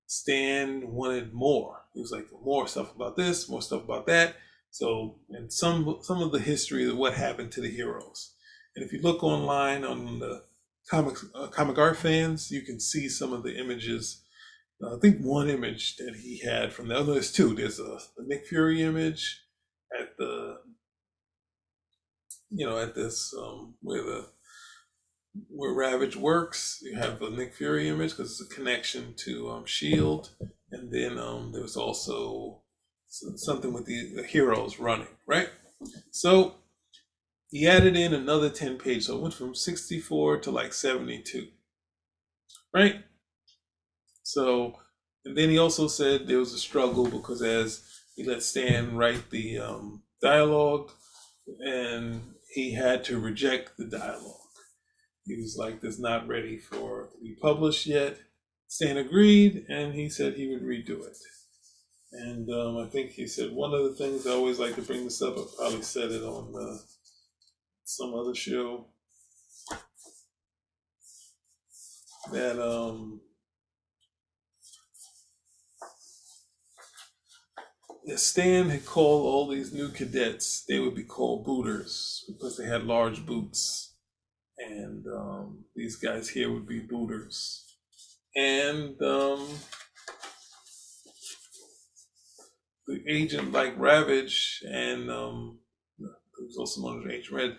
Stan 0.08 0.92
wanted 0.92 1.34
more. 1.34 1.82
He 1.94 2.02
was 2.02 2.12
like, 2.12 2.28
more 2.44 2.68
stuff 2.68 2.96
about 2.96 3.18
this, 3.18 3.50
more 3.50 3.62
stuff 3.62 3.84
about 3.84 4.06
that. 4.08 4.36
So, 4.70 5.20
and 5.30 5.54
some 5.54 6.00
some 6.02 6.22
of 6.22 6.32
the 6.32 6.40
history 6.40 6.90
of 6.90 6.98
what 6.98 7.14
happened 7.14 7.52
to 7.54 7.62
the 7.62 7.70
heroes. 7.70 8.34
And 8.76 8.84
if 8.84 8.92
you 8.92 9.02
look 9.02 9.24
online 9.24 9.84
on 9.84 10.20
the 10.20 10.46
comics, 10.90 11.26
uh, 11.36 11.48
comic 11.48 11.78
art 11.78 11.98
fans, 11.98 12.50
you 12.50 12.62
can 12.62 12.80
see 12.80 13.08
some 13.08 13.34
of 13.34 13.44
the 13.44 13.56
images. 13.56 14.24
Uh, 14.82 14.96
I 14.96 15.00
think 15.00 15.20
one 15.20 15.50
image 15.50 15.98
that 15.98 16.16
he 16.16 16.40
had 16.40 16.74
from 16.74 16.88
the 16.88 16.98
other 16.98 17.14
is 17.14 17.32
two. 17.32 17.54
There's 17.54 17.80
a, 17.80 18.00
a 18.18 18.24
Nick 18.26 18.48
Fury 18.48 18.82
image 18.82 19.42
at 20.00 20.18
the, 20.18 20.26
you 22.54 22.66
know, 22.66 22.78
at 22.78 22.96
this 22.96 23.34
um, 23.38 23.76
where 23.82 24.04
the 24.04 24.28
where 25.50 25.74
Ravage 25.74 26.16
works. 26.16 26.80
You 26.84 26.96
have 26.96 27.22
a 27.22 27.30
Nick 27.30 27.56
Fury 27.56 27.90
image 27.90 28.12
because 28.12 28.40
it's 28.40 28.52
a 28.52 28.56
connection 28.56 29.14
to 29.18 29.50
um, 29.50 29.66
Shield, 29.66 30.30
and 30.72 30.92
then 30.92 31.18
um, 31.18 31.52
there 31.52 31.62
was 31.62 31.76
also 31.76 32.62
something 33.08 33.74
with 33.74 33.86
the, 33.86 34.14
the 34.16 34.24
heroes 34.24 34.80
running, 34.80 35.08
right? 35.28 35.50
So 36.12 36.56
he 37.52 37.68
added 37.68 37.96
in 37.96 38.14
another 38.14 38.50
10 38.50 38.78
pages. 38.78 39.08
So 39.08 39.18
it 39.18 39.22
went 39.22 39.34
from 39.34 39.54
64 39.54 40.40
to 40.40 40.52
like 40.52 40.74
72, 40.74 41.48
right? 42.74 43.04
So, 44.24 44.80
and 45.26 45.38
then 45.38 45.50
he 45.50 45.58
also 45.58 45.88
said 45.88 46.28
there 46.28 46.40
was 46.40 46.54
a 46.54 46.58
struggle 46.58 47.08
because 47.08 47.42
as 47.42 47.84
he 48.16 48.24
let 48.24 48.42
Stan 48.44 48.96
write 48.96 49.30
the 49.30 49.60
um, 49.60 50.04
dialogue, 50.22 50.92
and 51.60 52.33
he 52.54 52.74
had 52.74 53.04
to 53.06 53.20
reject 53.20 53.78
the 53.78 53.86
dialogue. 53.86 54.40
He 55.26 55.36
was 55.36 55.56
like, 55.58 55.82
"This 55.82 56.00
not 56.00 56.28
ready 56.28 56.58
for 56.58 57.10
to 57.14 57.22
be 57.22 57.36
published 57.42 57.88
yet." 57.88 58.18
Stan 58.68 58.98
agreed, 58.98 59.66
and 59.70 59.94
he 59.94 60.10
said 60.10 60.34
he 60.34 60.48
would 60.48 60.64
redo 60.64 61.06
it. 61.06 61.18
And 62.12 62.50
um, 62.50 62.78
I 62.78 62.88
think 62.88 63.12
he 63.12 63.28
said 63.28 63.52
one 63.52 63.74
of 63.74 63.84
the 63.84 63.96
things 63.96 64.28
I 64.28 64.32
always 64.32 64.60
like 64.60 64.76
to 64.76 64.82
bring 64.82 65.04
this 65.04 65.22
up. 65.22 65.38
I 65.38 65.44
probably 65.58 65.82
said 65.82 66.12
it 66.12 66.24
on 66.24 66.54
uh, 66.56 66.78
some 67.84 68.14
other 68.14 68.36
show 68.36 68.88
that 72.32 72.60
um, 72.60 73.22
Stan 78.16 78.70
had 78.70 78.86
called 78.86 79.26
all 79.26 79.48
these 79.48 79.74
new 79.74 79.90
cadets. 79.90 80.66
They 80.68 80.80
would 80.80 80.96
be 80.96 81.04
called 81.04 81.46
booters 81.46 82.26
because 82.28 82.58
they 82.58 82.66
had 82.66 82.84
large 82.84 83.26
boots, 83.26 83.94
and 84.58 85.06
um, 85.08 85.66
these 85.76 85.96
guys 85.96 86.30
here 86.30 86.52
would 86.52 86.68
be 86.68 86.80
booters. 86.80 87.66
And 88.36 89.02
um, 89.02 89.48
the 92.88 93.04
agent 93.08 93.52
like 93.52 93.78
Ravage 93.78 94.64
and 94.68 95.10
um, 95.10 95.60
there 95.98 96.46
was 96.46 96.58
also 96.58 96.82
known 96.82 97.06
as 97.06 97.14
Agent 97.14 97.36
Red, 97.36 97.58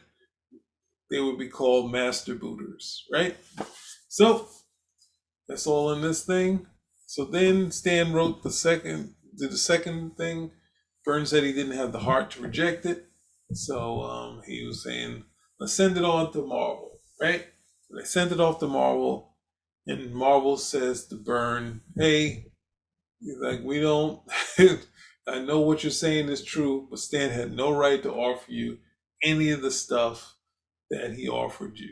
they 1.11 1.21
would 1.21 1.39
be 1.39 1.49
called 1.49 1.93
master 1.93 2.35
booters, 2.35 3.05
right? 3.13 3.37
So 4.09 4.49
that's 5.49 5.67
all 5.67 5.93
in 5.93 6.03
this 6.03 6.25
thing. 6.25 6.67
So 7.07 7.25
then 7.25 7.71
Stan 7.71 8.13
wrote 8.13 8.43
the 8.43 8.51
second, 8.51 9.15
did 9.39 9.51
the 9.51 9.59
second 9.59 10.17
thing. 10.17 10.51
Byrne's 11.05 11.31
said 11.31 11.45
he 11.45 11.53
didn't 11.53 11.77
have 11.77 11.93
the 11.93 12.01
heart 12.01 12.31
to 12.33 12.43
reject 12.43 12.87
it. 12.87 13.07
So 13.53 14.03
um, 14.03 14.43
he 14.47 14.65
was 14.65 14.83
saying, 14.83 15.25
let's 15.61 15.75
send 15.75 15.97
it 15.97 16.05
on 16.05 16.33
to 16.33 16.47
Marvel, 16.47 17.01
right? 17.21 17.47
So 17.83 17.97
they 17.97 18.05
sent 18.05 18.33
it 18.33 18.41
off 18.41 18.59
to 18.61 18.67
Marvel, 18.67 19.35
and 19.87 20.15
Marvel 20.15 20.57
says 20.57 21.07
to 21.09 21.17
Byrne, 21.17 21.83
hey, 21.97 22.47
like, 23.41 23.61
we 23.63 23.81
don't, 23.81 24.21
I 25.29 25.39
know 25.41 25.61
what 25.61 25.83
you're 25.83 25.91
saying 25.91 26.29
is 26.29 26.43
true, 26.43 26.87
but 26.91 26.99
Stan 26.99 27.31
had 27.31 27.53
no 27.53 27.71
right 27.71 28.03
to 28.03 28.13
offer 28.13 28.51
you 28.51 28.79
any 29.23 29.51
of 29.51 29.63
the 29.63 29.71
stuff 29.71 30.37
that 30.91 31.15
he 31.15 31.29
offered 31.29 31.79
you. 31.79 31.91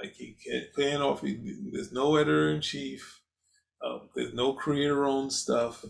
Like 0.00 0.14
he 0.14 0.36
can't, 0.44 0.64
can't 0.76 1.02
offer 1.02 1.28
there's 1.72 1.92
no 1.92 2.16
editor 2.16 2.50
in 2.50 2.60
chief, 2.60 3.20
uh, 3.84 3.98
there's 4.14 4.34
no 4.34 4.52
creator 4.52 5.04
owned 5.04 5.32
stuff. 5.32 5.84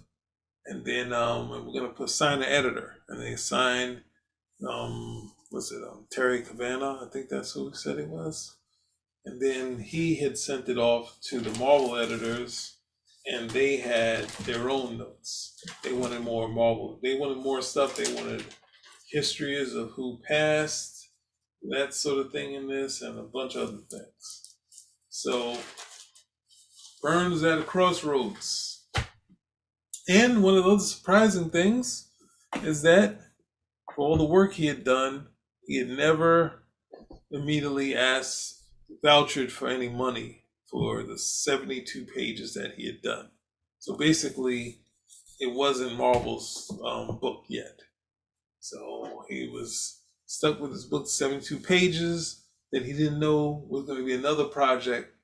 And 0.67 0.85
then 0.85 1.13
um, 1.13 1.51
we're 1.51 1.81
gonna 1.81 1.93
put 1.93 2.11
sign 2.11 2.41
the 2.41 2.51
editor, 2.51 3.03
and 3.09 3.21
they 3.21 3.37
signed 3.37 4.03
um, 4.69 5.33
what's 5.51 5.73
it 5.73 5.83
um, 5.83 6.07
Terry 6.11 6.43
Kavanagh, 6.43 7.05
I 7.05 7.09
think 7.13 7.29
that's 7.29 7.53
who 7.53 7.73
said 7.75 7.99
it 7.99 8.09
was. 8.09 8.57
And 9.25 9.41
then 9.41 9.79
he 9.79 10.17
had 10.17 10.39
sent 10.39 10.69
it 10.69 10.79
off 10.79 11.19
to 11.29 11.41
the 11.41 11.57
Marvel 11.59 11.97
editors 11.97 12.79
and 13.27 13.49
they 13.51 13.77
had 13.77 14.29
their 14.45 14.69
own 14.69 14.99
notes. 14.99 15.55
They 15.85 15.93
wanted 15.93 16.23
more 16.23 16.49
Marvel. 16.49 16.99
They 17.03 17.17
wanted 17.17 17.39
more 17.39 17.63
stuff. 17.63 17.97
They 17.97 18.13
wanted 18.15 18.45
histories 19.11 19.75
of 19.75 19.91
who 19.91 20.19
passed, 20.27 21.11
that 21.71 21.95
sort 21.95 22.19
of 22.19 22.33
thing 22.33 22.55
in 22.55 22.67
this, 22.67 23.01
and 23.01 23.19
a 23.19 23.23
bunch 23.23 23.55
of 23.55 23.69
other 23.69 23.83
things. 23.89 24.57
So 25.09 25.57
Byrne's 27.01 27.45
at 27.45 27.59
a 27.59 27.63
crossroads. 27.63 28.72
And 30.09 30.43
one 30.43 30.57
of 30.57 30.65
those 30.65 30.95
surprising 30.95 31.51
things 31.51 32.11
is 32.63 32.83
that 32.83 33.21
for 33.95 34.07
all 34.07 34.17
the 34.17 34.25
work 34.25 34.55
he 34.55 34.67
had 34.67 34.85
done, 34.85 35.29
he 35.67 35.79
had 35.79 35.89
never 35.89 36.65
immediately 37.31 37.95
asked 37.95 38.65
vouchered 39.03 39.51
for 39.51 39.69
any 39.69 39.89
money 39.89 40.45
for 40.71 41.03
the 41.03 41.19
72 41.19 42.07
pages 42.15 42.55
that 42.55 42.75
he 42.77 42.87
had 42.87 43.03
done. 43.03 43.31
So 43.79 43.97
basically, 43.97 44.81
it 45.41 45.53
wasn't 45.53 45.97
Marvel's 45.97 46.73
um, 46.85 47.19
book 47.21 47.45
yet. 47.49 47.81
So 48.61 49.25
he 49.29 49.49
was 49.49 50.03
stuck 50.27 50.61
with 50.61 50.73
his 50.73 50.85
book, 50.85 51.09
72 51.09 51.59
pages, 51.59 52.45
that 52.71 52.85
he 52.85 52.93
didn't 52.93 53.21
know 53.21 53.65
was 53.69 53.85
going 53.85 53.99
to 53.99 54.05
be 54.05 54.15
another 54.15 54.45
project 54.45 55.15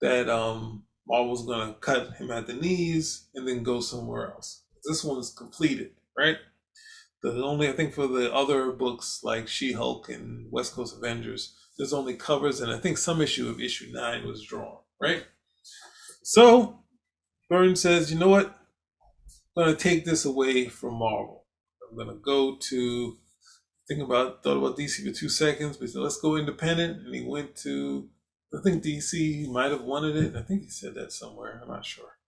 that 0.00 0.28
um, 0.28 0.85
Marvel 1.08 1.30
was 1.30 1.46
going 1.46 1.68
to 1.68 1.80
cut 1.80 2.14
him 2.14 2.30
at 2.30 2.46
the 2.46 2.54
knees 2.54 3.28
and 3.34 3.46
then 3.46 3.62
go 3.62 3.80
somewhere 3.80 4.32
else. 4.32 4.62
This 4.84 5.04
one's 5.04 5.30
completed, 5.30 5.92
right? 6.16 6.36
The 7.22 7.42
only, 7.42 7.68
I 7.68 7.72
think, 7.72 7.94
for 7.94 8.06
the 8.06 8.32
other 8.32 8.70
books 8.72 9.20
like 9.24 9.48
She 9.48 9.72
Hulk 9.72 10.08
and 10.08 10.46
West 10.50 10.74
Coast 10.74 10.96
Avengers, 10.96 11.54
there's 11.76 11.92
only 11.92 12.14
covers, 12.14 12.60
and 12.60 12.70
I 12.70 12.78
think 12.78 12.98
some 12.98 13.20
issue 13.20 13.48
of 13.48 13.60
issue 13.60 13.90
nine 13.92 14.26
was 14.26 14.44
drawn, 14.44 14.78
right? 15.00 15.24
So 16.22 16.80
Byrne 17.48 17.76
says, 17.76 18.12
you 18.12 18.18
know 18.18 18.28
what? 18.28 18.54
I'm 19.56 19.74
to 19.74 19.82
take 19.82 20.04
this 20.04 20.24
away 20.24 20.68
from 20.68 20.94
Marvel. 20.94 21.44
I'm 21.90 21.96
to 22.08 22.14
go 22.14 22.56
to 22.56 23.16
think 23.88 24.02
about 24.02 24.42
thought 24.42 24.58
about 24.58 24.76
DC 24.76 25.04
for 25.04 25.12
two 25.12 25.28
seconds, 25.28 25.76
but 25.76 25.88
said, 25.88 26.02
let's 26.02 26.20
go 26.20 26.36
independent. 26.36 27.06
And 27.06 27.14
he 27.14 27.24
went 27.24 27.56
to 27.58 28.08
I 28.56 28.60
think 28.62 28.82
DC 28.82 29.48
might 29.48 29.70
have 29.70 29.82
wanted 29.82 30.16
it. 30.16 30.36
I 30.36 30.42
think 30.42 30.62
he 30.62 30.70
said 30.70 30.94
that 30.94 31.12
somewhere. 31.12 31.60
I'm 31.62 31.68
not 31.68 31.84
sure. 31.84 32.18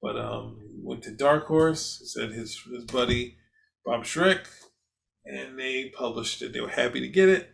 But 0.00 0.16
um 0.18 0.60
he 0.74 0.80
went 0.82 1.02
to 1.04 1.10
Dark 1.10 1.46
Horse, 1.46 1.98
he 2.00 2.06
said 2.06 2.32
his 2.32 2.60
his 2.72 2.84
buddy 2.84 3.36
Bob 3.84 4.04
Schreck, 4.04 4.46
and 5.24 5.58
they 5.58 5.90
published 5.90 6.42
it. 6.42 6.52
They 6.52 6.60
were 6.60 6.68
happy 6.68 7.00
to 7.00 7.08
get 7.08 7.28
it. 7.28 7.50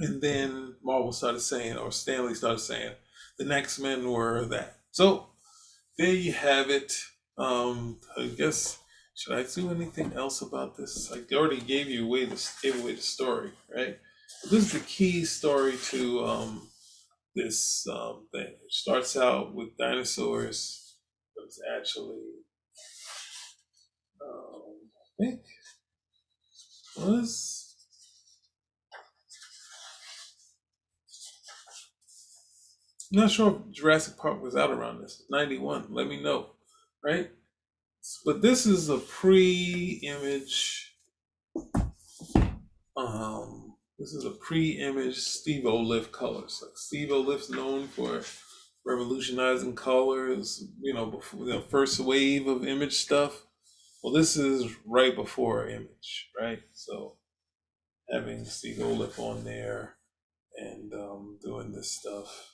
And 0.00 0.20
then 0.20 0.74
Marvel 0.82 1.12
started 1.12 1.40
saying, 1.40 1.76
or 1.76 1.92
Stan 1.92 2.26
Lee 2.26 2.34
started 2.34 2.58
saying, 2.58 2.92
the 3.38 3.44
next 3.44 3.78
men 3.78 4.10
were 4.10 4.44
that. 4.46 4.78
So 4.90 5.28
there 5.98 6.12
you 6.12 6.32
have 6.32 6.70
it. 6.70 6.92
Um, 7.38 8.00
I 8.16 8.26
guess 8.26 8.78
should 9.14 9.34
I 9.34 9.44
do 9.44 9.70
anything 9.70 10.12
else 10.14 10.42
about 10.42 10.76
this? 10.76 11.12
I 11.12 11.22
already 11.34 11.60
gave 11.60 11.88
you 11.88 12.04
away 12.04 12.24
the 12.24 12.50
gave 12.62 12.80
away 12.80 12.94
the 12.94 13.02
story, 13.02 13.52
right? 13.74 13.98
This 14.42 14.64
is 14.64 14.72
the 14.72 14.80
key 14.80 15.24
story 15.24 15.76
to 15.90 16.24
um, 16.24 16.68
this 17.34 17.86
um, 17.90 18.26
thing. 18.32 18.42
It 18.42 18.70
starts 18.72 19.16
out 19.16 19.54
with 19.54 19.76
dinosaurs, 19.78 20.96
but 21.34 21.44
it's 21.44 21.60
actually, 21.76 22.22
um, 24.22 24.90
I 25.00 25.24
think, 25.24 25.40
was 26.96 27.64
I'm 33.14 33.20
not 33.20 33.30
sure 33.30 33.50
if 33.50 33.72
Jurassic 33.72 34.16
Park 34.16 34.42
was 34.42 34.56
out 34.56 34.70
around 34.70 35.00
this. 35.00 35.22
91. 35.30 35.86
Let 35.90 36.08
me 36.08 36.20
know, 36.20 36.50
right? 37.04 37.30
But 38.24 38.42
this 38.42 38.66
is 38.66 38.88
a 38.88 38.98
pre-image. 38.98 40.96
Um, 42.96 43.63
this 43.98 44.12
is 44.12 44.24
a 44.24 44.30
pre-image 44.30 45.16
Steve 45.16 45.64
Oliff 45.64 46.10
colors. 46.10 46.60
Like 46.62 46.76
Steve 46.76 47.10
Oliff's 47.10 47.50
known 47.50 47.88
for 47.88 48.22
revolutionizing 48.84 49.76
colors. 49.76 50.64
You 50.80 50.94
know, 50.94 51.06
before 51.06 51.46
the 51.46 51.60
first 51.60 52.00
wave 52.00 52.46
of 52.46 52.66
image 52.66 52.94
stuff. 52.94 53.46
Well, 54.02 54.12
this 54.12 54.36
is 54.36 54.70
right 54.84 55.14
before 55.14 55.68
image, 55.68 56.30
right? 56.38 56.60
So 56.72 57.16
having 58.10 58.44
Steve 58.44 58.78
Oliff 58.78 59.18
on 59.18 59.44
there 59.44 59.96
and 60.56 60.92
um, 60.92 61.38
doing 61.42 61.72
this 61.72 61.92
stuff. 61.92 62.50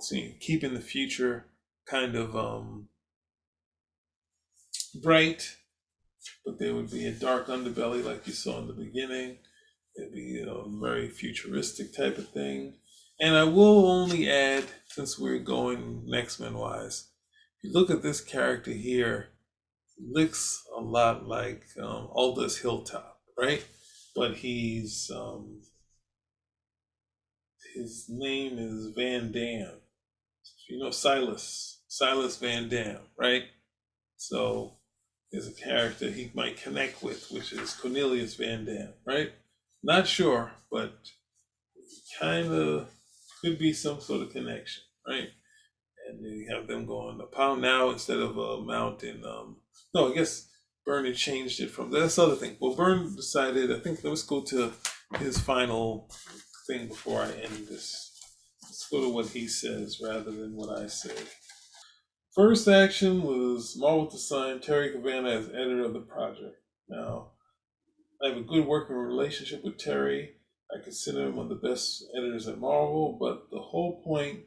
See, 0.00 0.36
keeping 0.40 0.74
the 0.74 0.80
future 0.80 1.46
kind 1.86 2.16
of 2.16 2.34
um, 2.34 2.88
bright, 4.94 5.56
but 6.44 6.58
there 6.58 6.74
would 6.74 6.90
be 6.90 7.06
a 7.06 7.12
dark 7.12 7.46
underbelly 7.46 8.04
like 8.04 8.26
you 8.26 8.32
saw 8.32 8.58
in 8.58 8.66
the 8.66 8.72
beginning. 8.72 9.38
It'd 9.96 10.12
be 10.12 10.44
a 10.46 10.64
very 10.80 11.08
futuristic 11.08 11.94
type 11.96 12.18
of 12.18 12.28
thing. 12.30 12.74
And 13.20 13.36
I 13.36 13.44
will 13.44 13.86
only 13.86 14.30
add, 14.30 14.64
since 14.86 15.18
we're 15.18 15.38
going 15.38 16.08
X 16.14 16.40
Men 16.40 16.54
wise, 16.54 17.08
if 17.58 17.64
you 17.64 17.72
look 17.72 17.90
at 17.90 18.02
this 18.02 18.20
character 18.20 18.70
here, 18.70 19.28
he 19.96 20.06
looks 20.10 20.64
a 20.74 20.80
lot 20.80 21.26
like 21.26 21.64
um, 21.78 22.08
Aldous 22.12 22.58
Hilltop, 22.58 23.20
right? 23.38 23.62
But 24.16 24.36
he's 24.36 25.10
um, 25.14 25.60
his 27.74 28.06
name 28.08 28.58
is 28.58 28.92
Van 28.96 29.32
Dam. 29.32 29.80
You 30.68 30.78
know 30.78 30.90
Silas, 30.90 31.82
Silas 31.88 32.38
Van 32.38 32.68
Dam, 32.68 33.00
right? 33.18 33.44
So 34.16 34.78
there's 35.32 35.48
a 35.48 35.52
character 35.52 36.10
he 36.10 36.30
might 36.34 36.60
connect 36.60 37.02
with, 37.02 37.30
which 37.30 37.52
is 37.52 37.74
Cornelius 37.74 38.34
Van 38.34 38.64
Dam, 38.64 38.92
right? 39.06 39.32
Not 39.82 40.06
sure, 40.06 40.52
but 40.70 40.92
kind 42.18 42.52
of 42.52 42.88
could 43.40 43.58
be 43.58 43.72
some 43.72 44.00
sort 44.00 44.22
of 44.22 44.32
connection, 44.32 44.82
right? 45.06 45.28
And 46.08 46.20
you 46.20 46.48
have 46.54 46.66
them 46.66 46.86
going 46.86 47.20
a 47.20 47.26
pound 47.26 47.62
now 47.62 47.90
instead 47.90 48.18
of 48.18 48.36
a 48.36 48.60
mountain. 48.62 49.22
Um, 49.24 49.56
no, 49.94 50.10
I 50.10 50.14
guess 50.14 50.48
Byrne 50.84 51.12
changed 51.14 51.60
it 51.60 51.70
from 51.70 51.90
that's 51.90 52.16
the 52.16 52.22
other 52.22 52.36
thing. 52.36 52.56
Well, 52.60 52.74
Byrne 52.74 53.14
decided. 53.14 53.72
I 53.72 53.78
think 53.78 54.02
let's 54.02 54.22
go 54.22 54.42
to 54.42 54.72
his 55.18 55.38
final 55.38 56.10
thing 56.66 56.88
before 56.88 57.22
I 57.22 57.30
end 57.30 57.68
this. 57.68 58.12
Let's 58.64 58.88
go 58.88 59.02
to 59.02 59.08
what 59.08 59.26
he 59.28 59.46
says 59.46 60.00
rather 60.02 60.30
than 60.30 60.56
what 60.56 60.76
I 60.78 60.86
say. 60.86 61.14
First 62.34 62.68
action 62.68 63.22
was 63.22 63.76
Marvel 63.76 64.06
to 64.06 64.16
sign 64.16 64.60
Terry 64.60 64.92
Kavanagh 64.92 65.30
as 65.30 65.48
editor 65.48 65.82
of 65.82 65.94
the 65.94 66.00
project. 66.00 66.62
Now, 66.88 67.32
I 68.22 68.28
have 68.28 68.36
a 68.36 68.42
good 68.42 68.68
working 68.68 68.94
relationship 68.94 69.64
with 69.64 69.78
Terry. 69.78 70.36
I 70.72 70.80
consider 70.80 71.26
him 71.26 71.34
one 71.34 71.50
of 71.50 71.60
the 71.60 71.68
best 71.68 72.04
editors 72.16 72.46
at 72.46 72.60
Marvel, 72.60 73.16
but 73.18 73.50
the 73.50 73.58
whole 73.58 74.00
point 74.04 74.44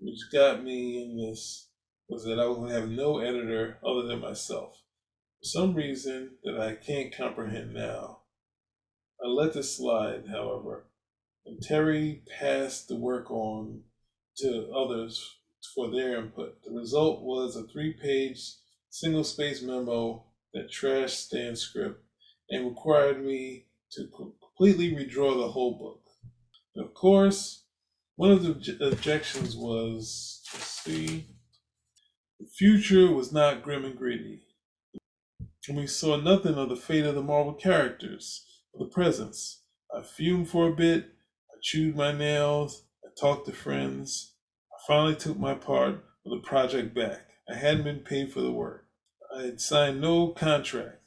which 0.00 0.18
got 0.32 0.64
me 0.64 1.00
in 1.00 1.16
this 1.16 1.68
was 2.08 2.24
that 2.24 2.40
I 2.40 2.46
was 2.46 2.56
going 2.56 2.70
to 2.70 2.80
have 2.80 2.90
no 2.90 3.18
editor 3.18 3.78
other 3.86 4.02
than 4.02 4.18
myself. 4.18 4.82
For 5.38 5.44
some 5.44 5.74
reason 5.74 6.38
that 6.42 6.58
I 6.58 6.74
can't 6.74 7.16
comprehend 7.16 7.72
now. 7.72 8.22
I 9.24 9.28
let 9.28 9.52
this 9.52 9.76
slide, 9.76 10.24
however, 10.28 10.88
and 11.46 11.62
Terry 11.62 12.24
passed 12.36 12.88
the 12.88 12.96
work 12.96 13.30
on 13.30 13.82
to 14.38 14.72
others 14.74 15.36
for 15.74 15.90
their 15.90 16.18
input. 16.18 16.62
The 16.64 16.72
result 16.72 17.22
was 17.22 17.56
a 17.56 17.64
three 17.64 17.92
page 17.92 18.54
single 18.90 19.24
space 19.24 19.62
memo 19.62 20.24
that 20.54 20.70
trashed 20.70 21.26
Stan's 21.26 21.60
script 21.60 22.02
and 22.50 22.66
required 22.66 23.24
me 23.24 23.66
to 23.92 24.08
completely 24.08 24.92
redraw 24.92 25.36
the 25.36 25.48
whole 25.48 25.78
book. 25.78 26.02
Of 26.76 26.94
course, 26.94 27.64
one 28.16 28.30
of 28.30 28.42
the 28.42 28.78
objections 28.86 29.56
was 29.56 30.40
see, 30.44 31.26
the 32.40 32.46
future 32.46 33.12
was 33.12 33.32
not 33.32 33.62
grim 33.62 33.84
and 33.84 33.96
gritty. 33.96 34.42
And 35.68 35.76
we 35.76 35.86
saw 35.86 36.16
nothing 36.16 36.54
of 36.56 36.68
the 36.70 36.76
fate 36.76 37.04
of 37.04 37.14
the 37.14 37.22
Marvel 37.22 37.54
characters, 37.54 38.44
the 38.74 38.86
presence. 38.86 39.62
I 39.94 40.02
fumed 40.02 40.48
for 40.48 40.68
a 40.68 40.74
bit, 40.74 41.04
I 41.50 41.58
chewed 41.62 41.94
my 41.94 42.12
nails, 42.12 42.82
I 43.04 43.08
talked 43.18 43.46
to 43.46 43.52
friends. 43.52 44.31
Finally 44.86 45.14
took 45.14 45.38
my 45.38 45.54
part 45.54 46.04
of 46.26 46.30
the 46.30 46.38
project 46.38 46.92
back. 46.92 47.28
I 47.48 47.54
hadn't 47.54 47.84
been 47.84 48.00
paid 48.00 48.32
for 48.32 48.40
the 48.40 48.50
work. 48.50 48.86
I 49.36 49.42
had 49.42 49.60
signed 49.60 50.00
no 50.00 50.28
contract. 50.28 50.98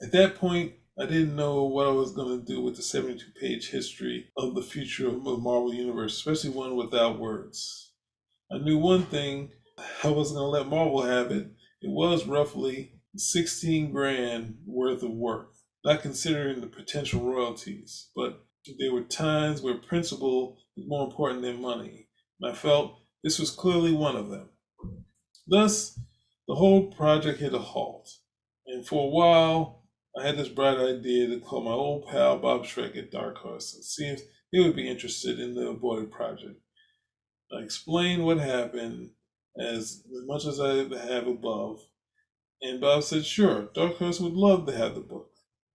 At 0.00 0.12
that 0.12 0.36
point, 0.36 0.74
I 0.98 1.06
didn't 1.06 1.34
know 1.34 1.64
what 1.64 1.88
I 1.88 1.92
was 1.92 2.12
going 2.12 2.38
to 2.38 2.46
do 2.46 2.60
with 2.60 2.76
the 2.76 2.82
72 2.82 3.24
page 3.40 3.70
history 3.70 4.28
of 4.36 4.54
the 4.54 4.62
future 4.62 5.08
of 5.08 5.24
the 5.24 5.36
Marvel 5.36 5.74
Universe, 5.74 6.14
especially 6.16 6.50
one 6.50 6.76
without 6.76 7.18
words. 7.18 7.92
I 8.52 8.58
knew 8.58 8.78
one 8.78 9.02
thing 9.06 9.50
I 10.04 10.10
wasn't 10.10 10.38
going 10.38 10.52
to 10.52 10.58
let 10.58 10.68
Marvel 10.68 11.02
have 11.02 11.32
it. 11.32 11.50
It 11.82 11.90
was 11.90 12.26
roughly 12.26 13.00
16 13.16 13.92
grand 13.92 14.58
worth 14.66 15.02
of 15.02 15.10
work, 15.10 15.52
not 15.84 16.02
considering 16.02 16.60
the 16.60 16.66
potential 16.68 17.22
royalties. 17.22 18.10
But 18.14 18.44
there 18.78 18.92
were 18.92 19.02
times 19.02 19.62
where 19.62 19.78
principle 19.78 20.58
was 20.76 20.86
more 20.86 21.06
important 21.06 21.42
than 21.42 21.60
money. 21.60 22.08
And 22.40 22.52
I 22.52 22.54
felt 22.54 22.99
this 23.22 23.38
was 23.38 23.50
clearly 23.50 23.92
one 23.92 24.16
of 24.16 24.30
them. 24.30 24.48
Thus, 25.46 25.98
the 26.48 26.54
whole 26.54 26.92
project 26.92 27.40
hit 27.40 27.54
a 27.54 27.58
halt. 27.58 28.08
And 28.66 28.86
for 28.86 29.06
a 29.06 29.10
while, 29.10 29.84
I 30.18 30.26
had 30.26 30.36
this 30.36 30.48
bright 30.48 30.78
idea 30.78 31.28
to 31.28 31.40
call 31.40 31.62
my 31.62 31.72
old 31.72 32.06
pal 32.06 32.38
Bob 32.38 32.64
Schreck 32.64 32.96
at 32.96 33.10
Dark 33.10 33.38
Horse 33.38 33.74
and 33.74 33.84
see 33.84 34.06
if 34.06 34.22
he 34.50 34.60
would 34.60 34.76
be 34.76 34.88
interested 34.88 35.38
in 35.38 35.54
the 35.54 35.68
aborted 35.68 36.10
project. 36.10 36.60
I 37.52 37.62
explained 37.62 38.24
what 38.24 38.38
happened 38.38 39.10
as 39.58 40.02
much 40.26 40.46
as 40.46 40.60
I 40.60 40.76
have 41.06 41.26
above, 41.26 41.80
and 42.62 42.80
Bob 42.80 43.02
said, 43.02 43.24
sure, 43.24 43.68
Dark 43.74 43.96
Horse 43.96 44.20
would 44.20 44.34
love 44.34 44.66
to 44.66 44.76
have 44.76 44.94
the 44.94 45.00
book. 45.00 45.30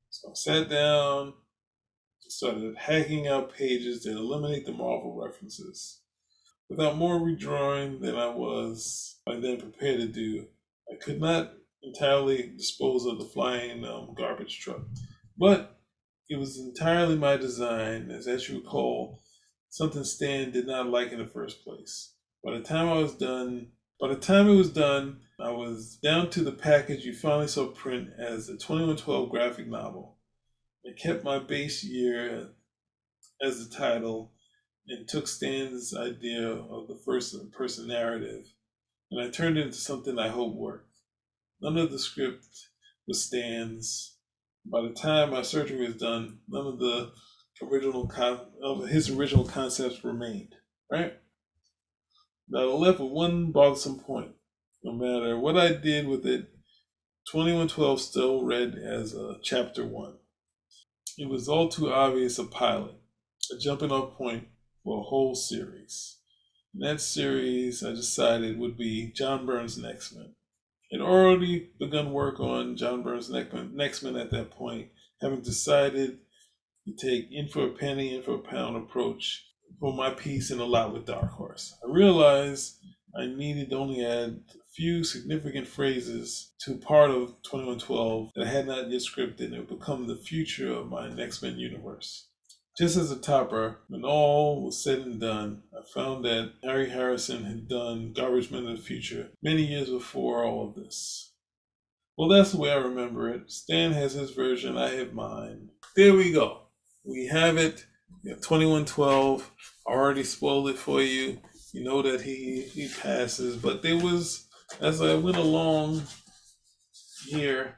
So 0.09 0.29
I 0.29 0.33
sat 0.35 0.69
down, 0.69 1.33
started 2.27 2.75
hacking 2.77 3.27
out 3.27 3.53
pages 3.53 4.03
that 4.03 4.17
eliminate 4.17 4.65
the 4.65 4.71
Marvel 4.71 5.15
references. 5.21 6.01
Without 6.69 6.97
more 6.97 7.19
redrawing 7.19 8.01
than 8.01 8.15
I 8.15 8.27
was 8.27 9.19
by 9.25 9.35
then 9.35 9.59
prepared 9.59 9.99
to 9.99 10.07
do, 10.07 10.47
I 10.91 10.95
could 10.95 11.19
not 11.19 11.53
entirely 11.83 12.53
dispose 12.57 13.05
of 13.05 13.19
the 13.19 13.25
flying 13.25 13.85
um, 13.85 14.13
garbage 14.15 14.59
truck. 14.59 14.81
But 15.37 15.79
it 16.29 16.37
was 16.37 16.57
entirely 16.57 17.15
my 17.17 17.37
design, 17.37 18.09
as, 18.09 18.27
as 18.27 18.49
you 18.49 18.59
recall, 18.59 19.21
something 19.69 20.03
Stan 20.03 20.51
did 20.51 20.65
not 20.65 20.87
like 20.87 21.11
in 21.11 21.19
the 21.19 21.27
first 21.27 21.63
place. 21.63 22.13
By 22.43 22.57
the 22.57 22.63
time 22.63 22.89
I 22.89 22.97
was 22.97 23.15
done, 23.15 23.71
by 23.99 24.09
the 24.09 24.15
time 24.15 24.49
it 24.49 24.55
was 24.55 24.71
done, 24.71 25.21
I 25.39 25.51
was 25.51 25.97
down 26.01 26.29
to 26.31 26.43
the 26.43 26.51
package 26.51 27.05
you 27.05 27.13
finally 27.13 27.47
saw 27.47 27.67
print 27.67 28.09
as 28.17 28.49
a 28.49 28.53
2112 28.53 29.29
graphic 29.29 29.67
novel. 29.67 30.17
I 30.85 30.91
kept 30.93 31.23
my 31.23 31.39
base 31.39 31.83
year 31.83 32.49
as 33.41 33.67
the 33.67 33.75
title 33.75 34.31
and 34.87 35.07
took 35.07 35.27
Stan's 35.27 35.95
idea 35.95 36.47
of 36.47 36.87
the 36.87 36.99
first 37.05 37.35
person 37.51 37.87
narrative 37.87 38.45
and 39.11 39.21
I 39.21 39.29
turned 39.29 39.57
it 39.57 39.67
into 39.67 39.77
something 39.77 40.17
I 40.17 40.29
hope 40.29 40.55
worked. 40.55 40.89
None 41.61 41.77
of 41.77 41.91
the 41.91 41.99
script 41.99 42.45
was 43.07 43.23
Stan's. 43.23 44.17
By 44.65 44.81
the 44.81 44.93
time 44.93 45.31
my 45.31 45.41
surgery 45.41 45.85
was 45.85 45.97
done, 45.97 46.39
none 46.47 46.67
of 46.67 46.79
the 46.79 47.11
original 47.61 48.07
con- 48.07 48.51
of 48.63 48.87
his 48.87 49.09
original 49.09 49.45
concepts 49.45 50.03
remained. 50.03 50.55
Right? 50.91 51.13
Now 52.49 52.59
I 52.59 52.73
left 52.73 52.99
with 52.99 53.11
one 53.11 53.51
bothersome 53.51 53.99
point. 53.99 54.31
No 54.83 54.93
matter 54.93 55.39
what 55.39 55.57
I 55.57 55.73
did 55.73 56.07
with 56.07 56.25
it, 56.25 56.49
2112 57.31 58.01
still 58.01 58.43
read 58.43 58.75
as 58.75 59.13
a 59.13 59.37
chapter 59.41 59.85
one. 59.85 60.15
It 61.17 61.29
was 61.29 61.47
all 61.47 61.69
too 61.69 61.91
obvious 61.91 62.37
a 62.37 62.43
pilot, 62.43 62.95
a 63.51 63.57
jumping 63.57 63.91
off 63.91 64.17
point 64.17 64.47
for 64.85 64.99
a 64.99 65.03
whole 65.03 65.35
series. 65.35 66.19
And 66.73 66.83
that 66.83 67.01
series 67.01 67.83
I 67.83 67.89
decided 67.89 68.59
would 68.59 68.77
be 68.77 69.11
John 69.13 69.45
Byrne's 69.45 69.77
Next 69.77 70.15
Men. 70.15 70.35
I'd 70.93 71.01
already 71.01 71.71
begun 71.79 72.13
work 72.13 72.39
on 72.39 72.77
John 72.77 73.01
Byrne's 73.01 73.29
Next 73.29 74.03
Men 74.03 74.15
at 74.15 74.31
that 74.31 74.51
point, 74.51 74.89
having 75.19 75.41
decided 75.41 76.19
to 76.85 76.93
take 76.93 77.29
in 77.31 77.47
for 77.47 77.65
a 77.65 77.71
penny, 77.71 78.15
in 78.15 78.21
for 78.21 78.35
a 78.35 78.39
pound 78.39 78.77
approach 78.77 79.43
for 79.79 79.91
my 79.91 80.11
piece 80.11 80.51
in 80.51 80.59
a 80.59 80.65
lot 80.65 80.93
with 80.93 81.07
Dark 81.07 81.31
Horse. 81.31 81.75
I 81.83 81.91
realized 81.91 82.77
I 83.17 83.25
needed 83.25 83.71
to 83.71 83.77
only 83.77 84.05
add 84.05 84.41
a 84.53 84.73
few 84.73 85.03
significant 85.03 85.67
phrases 85.67 86.53
to 86.59 86.77
part 86.77 87.09
of 87.09 87.41
2112 87.43 88.29
that 88.35 88.45
I 88.45 88.49
had 88.49 88.67
not 88.67 88.91
yet 88.91 89.01
scripted 89.01 89.45
and 89.45 89.55
it 89.55 89.69
would 89.69 89.79
become 89.79 90.05
the 90.05 90.17
future 90.17 90.71
of 90.73 90.89
my 90.89 91.09
Next 91.09 91.41
Men 91.41 91.57
universe. 91.57 92.27
Just 92.77 92.97
as 92.97 93.09
a 93.09 93.15
topper, 93.15 93.77
when 93.87 94.03
all 94.03 94.65
was 94.65 94.83
said 94.83 94.99
and 94.99 95.19
done, 95.19 95.63
I 95.73 95.81
found 95.93 96.25
that 96.25 96.51
Harry 96.61 96.89
Harrison 96.89 97.45
had 97.45 97.69
done 97.69 98.11
Garbage 98.11 98.51
Men 98.51 98.67
of 98.67 98.77
the 98.77 98.83
Future 98.83 99.29
many 99.41 99.65
years 99.65 99.89
before 99.89 100.43
all 100.43 100.67
of 100.67 100.75
this. 100.75 101.31
Well, 102.17 102.27
that's 102.27 102.51
the 102.51 102.57
way 102.57 102.71
I 102.71 102.77
remember 102.77 103.29
it. 103.29 103.49
Stan 103.49 103.93
has 103.93 104.13
his 104.13 104.31
version, 104.31 104.77
I 104.77 104.89
have 104.89 105.13
mine. 105.13 105.69
There 105.95 106.13
we 106.13 106.33
go. 106.33 106.63
We 107.05 107.27
have 107.27 107.57
it. 107.57 107.85
We 108.23 108.31
have 108.31 108.41
2112. 108.41 109.51
I 109.87 109.91
already 109.91 110.23
spoiled 110.23 110.69
it 110.69 110.77
for 110.77 111.01
you. 111.01 111.39
You 111.71 111.83
know 111.83 112.01
that 112.01 112.21
he 112.21 112.61
he 112.61 112.89
passes, 113.01 113.57
but 113.57 113.83
there 113.83 113.97
was 113.97 114.47
as 114.79 115.01
I 115.01 115.15
went 115.15 115.37
along 115.37 116.03
here, 117.27 117.77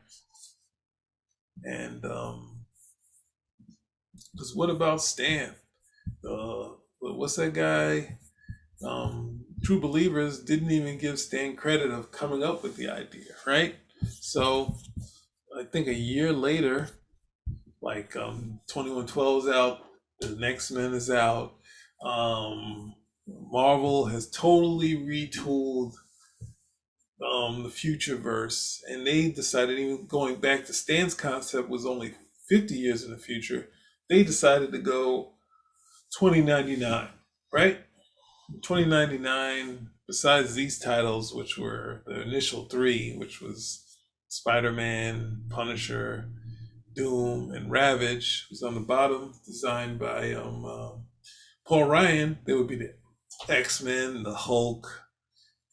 and 1.63 2.05
um, 2.05 2.46
because 4.37 4.55
what 4.55 4.69
about 4.69 5.01
Stan? 5.01 5.55
Uh, 6.23 6.69
what's 6.99 7.37
that 7.37 7.53
guy? 7.53 8.19
Um, 8.85 9.45
True 9.63 9.79
Believers 9.79 10.43
didn't 10.43 10.69
even 10.69 10.99
give 10.99 11.17
Stan 11.17 11.55
credit 11.55 11.89
of 11.89 12.11
coming 12.11 12.43
up 12.43 12.61
with 12.61 12.75
the 12.75 12.87
idea, 12.87 13.33
right? 13.47 13.75
So 14.21 14.77
I 15.59 15.63
think 15.63 15.87
a 15.87 15.93
year 15.93 16.31
later, 16.31 16.89
like 17.81 18.15
um, 18.15 18.59
2112 18.67 19.43
is 19.43 19.49
out, 19.49 19.79
the 20.19 20.29
next 20.35 20.69
man 20.69 20.93
is 20.93 21.09
out. 21.09 21.53
Um, 22.03 22.93
Marvel 23.27 24.05
has 24.05 24.29
totally 24.29 24.95
retooled 24.95 25.93
um, 27.25 27.63
the 27.63 27.69
future 27.69 28.17
verse, 28.17 28.83
and 28.87 29.07
they 29.07 29.31
decided 29.31 29.79
even 29.79 30.05
going 30.05 30.35
back 30.35 30.65
to 30.65 30.73
Stan's 30.73 31.15
concept 31.15 31.69
was 31.69 31.87
only 31.87 32.13
50 32.47 32.75
years 32.75 33.03
in 33.03 33.09
the 33.09 33.17
future 33.17 33.69
they 34.09 34.23
decided 34.23 34.71
to 34.71 34.79
go 34.79 35.33
2099, 36.17 37.09
right? 37.53 37.79
2099, 38.63 39.89
besides 40.07 40.53
these 40.53 40.79
titles, 40.79 41.33
which 41.33 41.57
were 41.57 42.03
the 42.05 42.21
initial 42.21 42.65
three, 42.65 43.15
which 43.17 43.41
was 43.41 43.83
Spider 44.29 44.71
Man, 44.71 45.43
Punisher, 45.49 46.29
Doom, 46.95 47.51
and 47.51 47.69
Ravage, 47.69 48.47
was 48.49 48.63
on 48.63 48.73
the 48.73 48.81
bottom, 48.81 49.33
designed 49.45 49.99
by 49.99 50.33
um, 50.33 50.65
uh, 50.65 50.91
Paul 51.67 51.85
Ryan. 51.85 52.39
They 52.45 52.53
would 52.53 52.67
be 52.67 52.77
the 52.77 52.93
X 53.49 53.83
Men, 53.83 54.23
the 54.23 54.33
Hulk, 54.33 54.87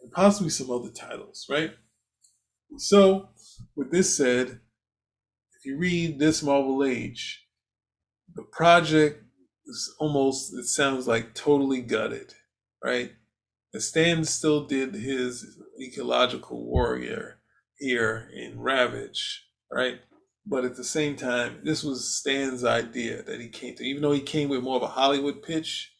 and 0.03 0.11
possibly 0.11 0.51
some 0.51 0.70
other 0.70 0.90
titles, 0.90 1.47
right? 1.49 1.73
So, 2.77 3.29
with 3.77 3.92
this 3.92 4.16
said, 4.16 4.49
if 4.49 5.64
you 5.64 5.79
read 5.79 6.18
this 6.18 6.42
Marvel 6.42 6.85
Age, 6.85 7.43
the 8.35 8.42
project 8.42 9.23
is 9.66 9.94
almost 9.99 10.53
it 10.55 10.64
sounds 10.64 11.07
like 11.07 11.35
totally 11.35 11.81
gutted, 11.81 12.35
right? 12.83 13.12
Stan 13.81 14.25
still 14.25 14.66
did 14.66 14.94
his 14.94 15.59
ecological 15.81 16.64
warrior 16.64 17.40
here 17.79 18.29
in 18.33 18.61
Ravage, 18.61 19.47
right? 19.70 19.99
But 20.47 20.64
at 20.64 20.77
the 20.77 20.85
same 20.85 21.16
time, 21.16 21.61
this 21.64 21.83
was 21.83 22.14
Stan's 22.14 22.64
idea 22.64 23.23
that 23.23 23.40
he 23.40 23.49
came 23.49 23.75
to. 23.77 23.85
Even 23.85 24.03
though 24.03 24.12
he 24.12 24.20
came 24.20 24.49
with 24.49 24.62
more 24.62 24.77
of 24.77 24.83
a 24.83 24.88
Hollywood 24.88 25.42
pitch, 25.42 25.92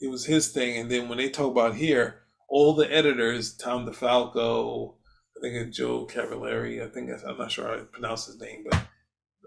it 0.00 0.10
was 0.10 0.24
his 0.24 0.48
thing. 0.52 0.78
And 0.78 0.90
then 0.90 1.08
when 1.08 1.18
they 1.18 1.28
talk 1.28 1.50
about 1.50 1.74
here, 1.74 2.22
all 2.48 2.74
the 2.74 2.90
editors, 2.90 3.56
Tom 3.56 3.86
DeFalco, 3.86 4.94
I 5.36 5.40
think 5.42 5.54
it's 5.54 5.76
Joe 5.76 6.06
Cavalieri, 6.06 6.82
I 6.82 6.86
think 6.86 7.10
I'm 7.26 7.36
not 7.36 7.50
sure 7.50 7.66
how 7.66 7.76
to 7.76 7.84
pronounce 7.84 8.26
his 8.26 8.40
name, 8.40 8.64
but 8.70 8.86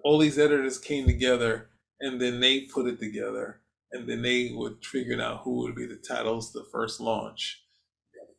all 0.03 0.19
these 0.19 0.37
editors 0.37 0.77
came 0.77 1.05
together 1.05 1.69
and 2.01 2.19
then 2.19 2.39
they 2.39 2.61
put 2.61 2.87
it 2.87 2.99
together, 2.99 3.61
and 3.91 4.07
then 4.07 4.21
they 4.21 4.51
would 4.53 4.83
figure 4.85 5.21
out 5.21 5.41
who 5.43 5.59
would 5.59 5.75
be 5.75 5.85
the 5.85 6.01
titles 6.07 6.51
the 6.51 6.65
first 6.71 6.99
launch. 6.99 7.63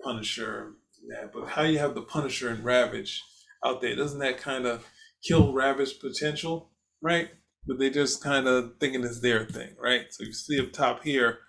Punisher, 0.02 0.72
yeah, 1.02 1.26
but 1.32 1.48
how 1.48 1.62
you 1.62 1.78
have 1.78 1.94
the 1.94 2.02
Punisher 2.02 2.48
and 2.48 2.64
Ravage 2.64 3.22
out 3.64 3.80
there, 3.80 3.94
doesn't 3.94 4.20
that 4.20 4.38
kind 4.38 4.66
of 4.66 4.86
kill 5.22 5.52
Ravage 5.52 6.00
potential, 6.00 6.70
right? 7.02 7.28
But 7.66 7.78
they 7.78 7.90
just 7.90 8.22
kind 8.22 8.46
of 8.46 8.72
thinking 8.80 9.04
it's 9.04 9.20
their 9.20 9.44
thing, 9.44 9.74
right? 9.78 10.06
So 10.10 10.24
you 10.24 10.32
see 10.32 10.58
up 10.58 10.72
top 10.72 11.04
here, 11.04 11.40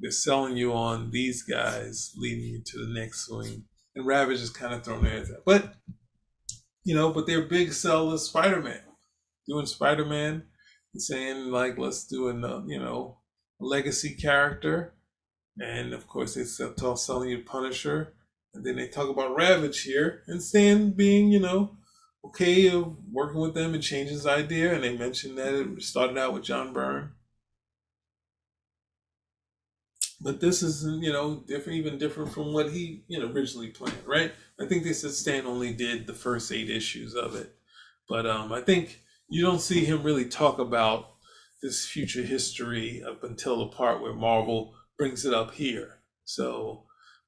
they're 0.00 0.10
selling 0.10 0.56
you 0.56 0.72
on 0.72 1.10
these 1.12 1.42
guys, 1.42 2.12
leading 2.16 2.44
you 2.44 2.62
to 2.64 2.78
the 2.78 2.92
next 2.92 3.26
swing, 3.26 3.64
and 3.94 4.04
Ravage 4.04 4.40
is 4.40 4.50
kind 4.50 4.74
of 4.74 4.84
thrown 4.84 5.04
there. 5.04 5.24
But 5.44 5.74
you 6.82 6.94
know, 6.94 7.12
but 7.12 7.26
their 7.26 7.42
big 7.42 7.72
sell 7.72 8.12
is 8.12 8.22
Spider 8.22 8.60
Man, 8.60 8.82
doing 9.48 9.66
Spider 9.66 10.04
Man 10.04 10.44
saying 11.00 11.50
like 11.50 11.78
let's 11.78 12.04
do 12.04 12.28
a 12.28 12.34
you 12.66 12.78
know 12.78 13.18
legacy 13.60 14.14
character, 14.14 14.94
and 15.60 15.92
of 15.92 16.06
course 16.06 16.34
they 16.34 16.44
talk 16.76 16.98
selling 16.98 17.30
you 17.30 17.42
Punisher, 17.42 18.14
and 18.54 18.64
then 18.64 18.76
they 18.76 18.88
talk 18.88 19.08
about 19.08 19.36
Ravage 19.36 19.82
here, 19.82 20.22
and 20.26 20.42
Stan 20.42 20.90
being 20.90 21.30
you 21.30 21.40
know 21.40 21.76
okay 22.24 22.68
of 22.68 22.96
working 23.10 23.40
with 23.40 23.54
them 23.54 23.74
and 23.74 23.82
change 23.82 24.10
his 24.10 24.26
idea, 24.26 24.74
and 24.74 24.82
they 24.82 24.96
mentioned 24.96 25.38
that 25.38 25.54
it 25.54 25.82
started 25.82 26.18
out 26.18 26.34
with 26.34 26.42
John 26.42 26.72
Byrne. 26.72 27.12
But 30.20 30.40
this 30.40 30.62
is, 30.62 30.82
you 30.82 31.12
know, 31.12 31.44
different, 31.46 31.78
even 31.78 31.98
different 31.98 32.32
from 32.32 32.54
what 32.54 32.72
he, 32.72 33.04
you 33.06 33.18
know, 33.18 33.30
originally 33.30 33.68
planned, 33.68 33.98
right? 34.06 34.32
I 34.58 34.64
think 34.64 34.82
they 34.82 34.94
said 34.94 35.10
Stan 35.10 35.46
only 35.46 35.74
did 35.74 36.06
the 36.06 36.14
first 36.14 36.50
eight 36.50 36.70
issues 36.70 37.14
of 37.14 37.36
it, 37.36 37.54
but 38.08 38.26
um, 38.26 38.50
I 38.50 38.62
think 38.62 39.02
you 39.28 39.42
don't 39.42 39.60
see 39.60 39.84
him 39.84 40.02
really 40.02 40.26
talk 40.26 40.58
about 40.58 41.10
this 41.62 41.86
future 41.86 42.22
history 42.22 43.02
up 43.06 43.24
until 43.24 43.58
the 43.58 43.66
part 43.66 44.00
where 44.00 44.12
Marvel 44.12 44.74
brings 44.98 45.24
it 45.24 45.34
up 45.34 45.54
here. 45.54 46.00
So 46.24 46.84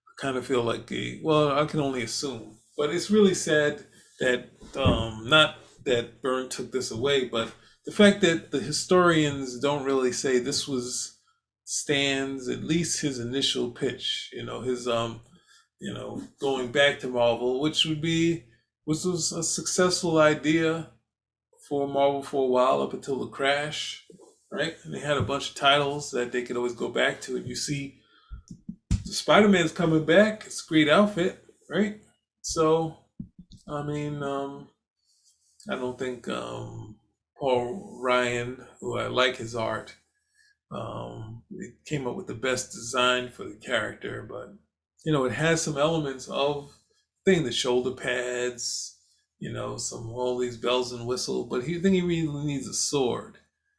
I 0.07 0.23
kind 0.23 0.37
of 0.37 0.47
feel 0.47 0.63
like 0.63 0.91
a 0.93 1.21
well, 1.23 1.59
I 1.59 1.65
can 1.67 1.81
only 1.81 2.03
assume, 2.03 2.59
but 2.77 2.91
it's 2.91 3.11
really 3.11 3.35
sad 3.35 3.85
that 4.21 4.51
um, 4.77 5.29
not 5.29 5.57
that 5.85 6.21
Byrne 6.23 6.49
took 6.49 6.73
this 6.73 6.91
away, 6.91 7.29
but 7.29 7.53
the 7.87 7.93
fact 7.93 8.21
that 8.21 8.51
the 8.51 8.61
historians 8.61 9.59
don't 9.61 9.85
really 9.85 10.13
say 10.13 10.39
this 10.39 10.69
was 10.69 11.19
Stan's 11.65 12.49
at 12.49 12.65
least 12.65 13.01
his 13.01 13.19
initial 13.19 13.71
pitch, 13.71 14.31
you 14.33 14.45
know, 14.45 14.61
his 14.61 14.87
um, 14.87 15.21
you 15.81 15.95
know, 15.95 16.23
going 16.41 16.73
back 16.73 16.99
to 17.01 17.09
Marvel, 17.09 17.61
which 17.61 17.85
would 17.85 18.01
be 18.01 18.45
which 18.85 19.05
was 19.05 19.33
a 19.33 19.43
successful 19.43 20.19
idea 20.19 20.91
for 21.69 21.87
Marvel 21.87 22.23
for 22.23 22.45
a 22.45 22.49
while 22.49 22.81
up 22.81 22.95
until 22.95 23.19
the 23.19 23.27
crash, 23.27 24.07
right? 24.51 24.75
And 24.85 24.95
they 24.95 25.01
had 25.01 25.19
a 25.19 25.23
bunch 25.23 25.51
of 25.51 25.55
titles 25.55 26.11
that 26.13 26.33
they 26.33 26.43
could 26.43 26.57
always 26.57 26.75
go 26.75 26.89
back 26.89 27.21
to. 27.23 27.37
And 27.37 27.47
you 27.47 27.55
see 27.55 27.99
Spider 29.05 29.49
Man's 29.49 29.73
coming 29.73 30.05
back. 30.05 30.45
It's 30.47 30.65
a 30.65 30.69
great 30.69 30.89
outfit, 30.89 31.45
right? 31.69 32.01
So, 32.41 32.97
I 33.69 33.83
mean, 33.83 34.23
um, 34.23 34.69
I 35.69 35.75
don't 35.75 35.99
think 35.99 36.27
um, 36.29 36.97
Paul 37.39 37.99
Ryan, 38.01 38.65
who 38.81 38.99
I 38.99 39.09
like 39.09 39.37
his 39.37 39.55
art, 39.55 39.95
um, 40.71 41.43
came 41.85 42.07
up 42.07 42.17
with 42.17 42.27
the 42.27 42.35
best 42.35 42.73
design 42.73 43.29
for 43.29 43.45
the 43.45 43.57
character, 43.57 44.27
but 44.29 44.55
you 45.05 45.13
know, 45.13 45.25
it 45.25 45.33
has 45.33 45.63
some 45.63 45.79
elements 45.79 46.29
of 46.29 46.71
thing, 47.25 47.45
the 47.45 47.53
shoulder 47.53 47.93
pads, 47.93 48.98
you 49.39 49.53
know, 49.53 49.77
some 49.77 50.11
all 50.11 50.39
these 50.39 50.57
bells 50.57 50.93
and 50.93 51.07
whistles, 51.07 51.49
but 51.49 51.65
he 51.65 51.79
think 51.79 51.95
he 51.95 52.03
really 52.03 52.45
needs 52.45 52.67
a 52.67 52.75
sword. 52.75 53.39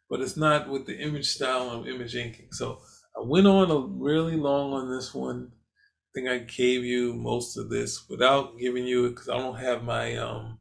But 0.10 0.22
it's 0.22 0.38
not 0.38 0.70
with 0.70 0.88
the 0.88 0.98
image 0.98 1.28
style 1.28 1.70
of 1.70 1.88
image 1.88 2.16
inking. 2.16 2.50
So 2.52 2.82
I 3.16 3.22
went 3.24 3.46
on 3.46 3.70
a 3.70 3.80
really 3.80 4.36
long 4.36 4.74
on 4.74 4.90
this 4.90 5.14
one. 5.14 5.52
I 5.52 6.10
think 6.16 6.30
I 6.30 6.40
gave 6.40 6.84
you 6.84 7.14
most 7.14 7.58
of 7.58 7.70
this 7.70 8.08
without 8.10 8.58
giving 8.58 8.88
you 8.88 9.06
it 9.06 9.10
because 9.10 9.30
I 9.30 9.38
don't 9.38 9.60
have 9.60 9.84
my 9.84 10.16
um 10.16 10.60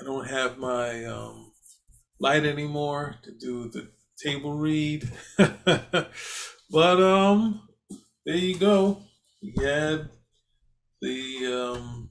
I 0.00 0.04
don't 0.04 0.26
have 0.26 0.58
my 0.58 1.04
um 1.04 1.52
light 2.18 2.44
anymore 2.44 3.16
to 3.22 3.32
do 3.32 3.68
the 3.68 3.90
table 4.22 4.54
read. 4.54 5.08
but 5.36 7.02
um 7.02 7.68
there 8.24 8.36
you 8.36 8.58
go. 8.58 9.02
You 9.40 9.64
had 9.64 10.08
the 11.00 11.46
um 11.46 12.05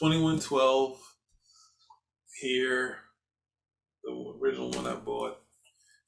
2112 0.00 0.98
here, 2.40 2.96
the 4.02 4.34
original 4.40 4.70
one 4.70 4.86
I 4.86 4.94
bought. 4.94 5.36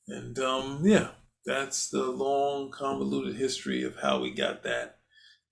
And 0.09 0.39
um 0.39 0.81
yeah, 0.83 1.09
that's 1.45 1.91
the 1.91 2.05
long 2.05 2.71
convoluted 2.71 3.37
history 3.37 3.85
of 3.85 3.97
how 4.01 4.21
we 4.21 4.31
got 4.31 4.63
that 4.63 4.97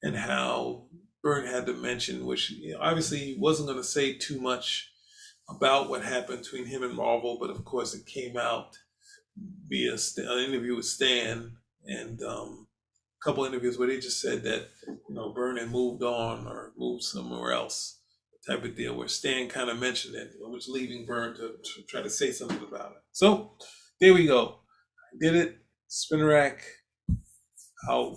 and 0.03 0.16
how 0.16 0.87
Byrne 1.22 1.46
had 1.46 1.66
to 1.66 1.74
mention, 1.74 2.24
which 2.24 2.50
you 2.50 2.72
know, 2.72 2.79
obviously 2.81 3.18
he 3.18 3.37
wasn't 3.38 3.68
going 3.68 3.79
to 3.79 3.85
say 3.85 4.14
too 4.14 4.40
much 4.40 4.90
about 5.46 5.90
what 5.90 6.03
happened 6.03 6.40
between 6.40 6.64
him 6.64 6.83
and 6.83 6.94
Marvel, 6.94 7.37
but 7.38 7.50
of 7.50 7.62
course 7.66 7.94
it 7.94 8.07
came 8.07 8.38
out 8.38 8.74
via 9.68 9.92
an 9.92 10.38
interview 10.48 10.76
with 10.76 10.87
Stan 10.87 11.59
and 11.85 12.22
um, 12.22 12.68
a 13.20 13.24
couple 13.24 13.44
interviews 13.44 13.79
where 13.79 13.88
they 13.88 14.00
just 14.00 14.22
said 14.22 14.44
that 14.44 14.68
you 14.87 15.14
know 15.14 15.35
Byrne 15.35 15.59
had 15.59 15.70
moved 15.70 16.03
on 16.03 16.46
or 16.46 16.72
moved 16.79 17.03
somewhere 17.03 17.53
else, 17.53 18.00
type 18.48 18.64
of 18.64 18.76
deal. 18.76 18.94
Where 18.94 19.09
Stan 19.09 19.48
kind 19.48 19.70
of 19.70 19.79
mentioned 19.79 20.14
it, 20.14 20.33
I 20.44 20.48
was 20.48 20.68
leaving 20.68 21.07
Byrne 21.07 21.35
to, 21.37 21.57
to 21.62 21.83
try 21.88 22.03
to 22.03 22.11
say 22.11 22.33
something 22.33 22.62
about 22.66 22.92
it. 22.92 23.03
So 23.12 23.53
there 24.00 24.14
we 24.14 24.26
go. 24.26 24.61
I 25.12 25.16
did 25.18 25.35
it. 25.35 25.59
Spinner 25.88 26.26
rack 26.26 26.62
out. 27.88 28.16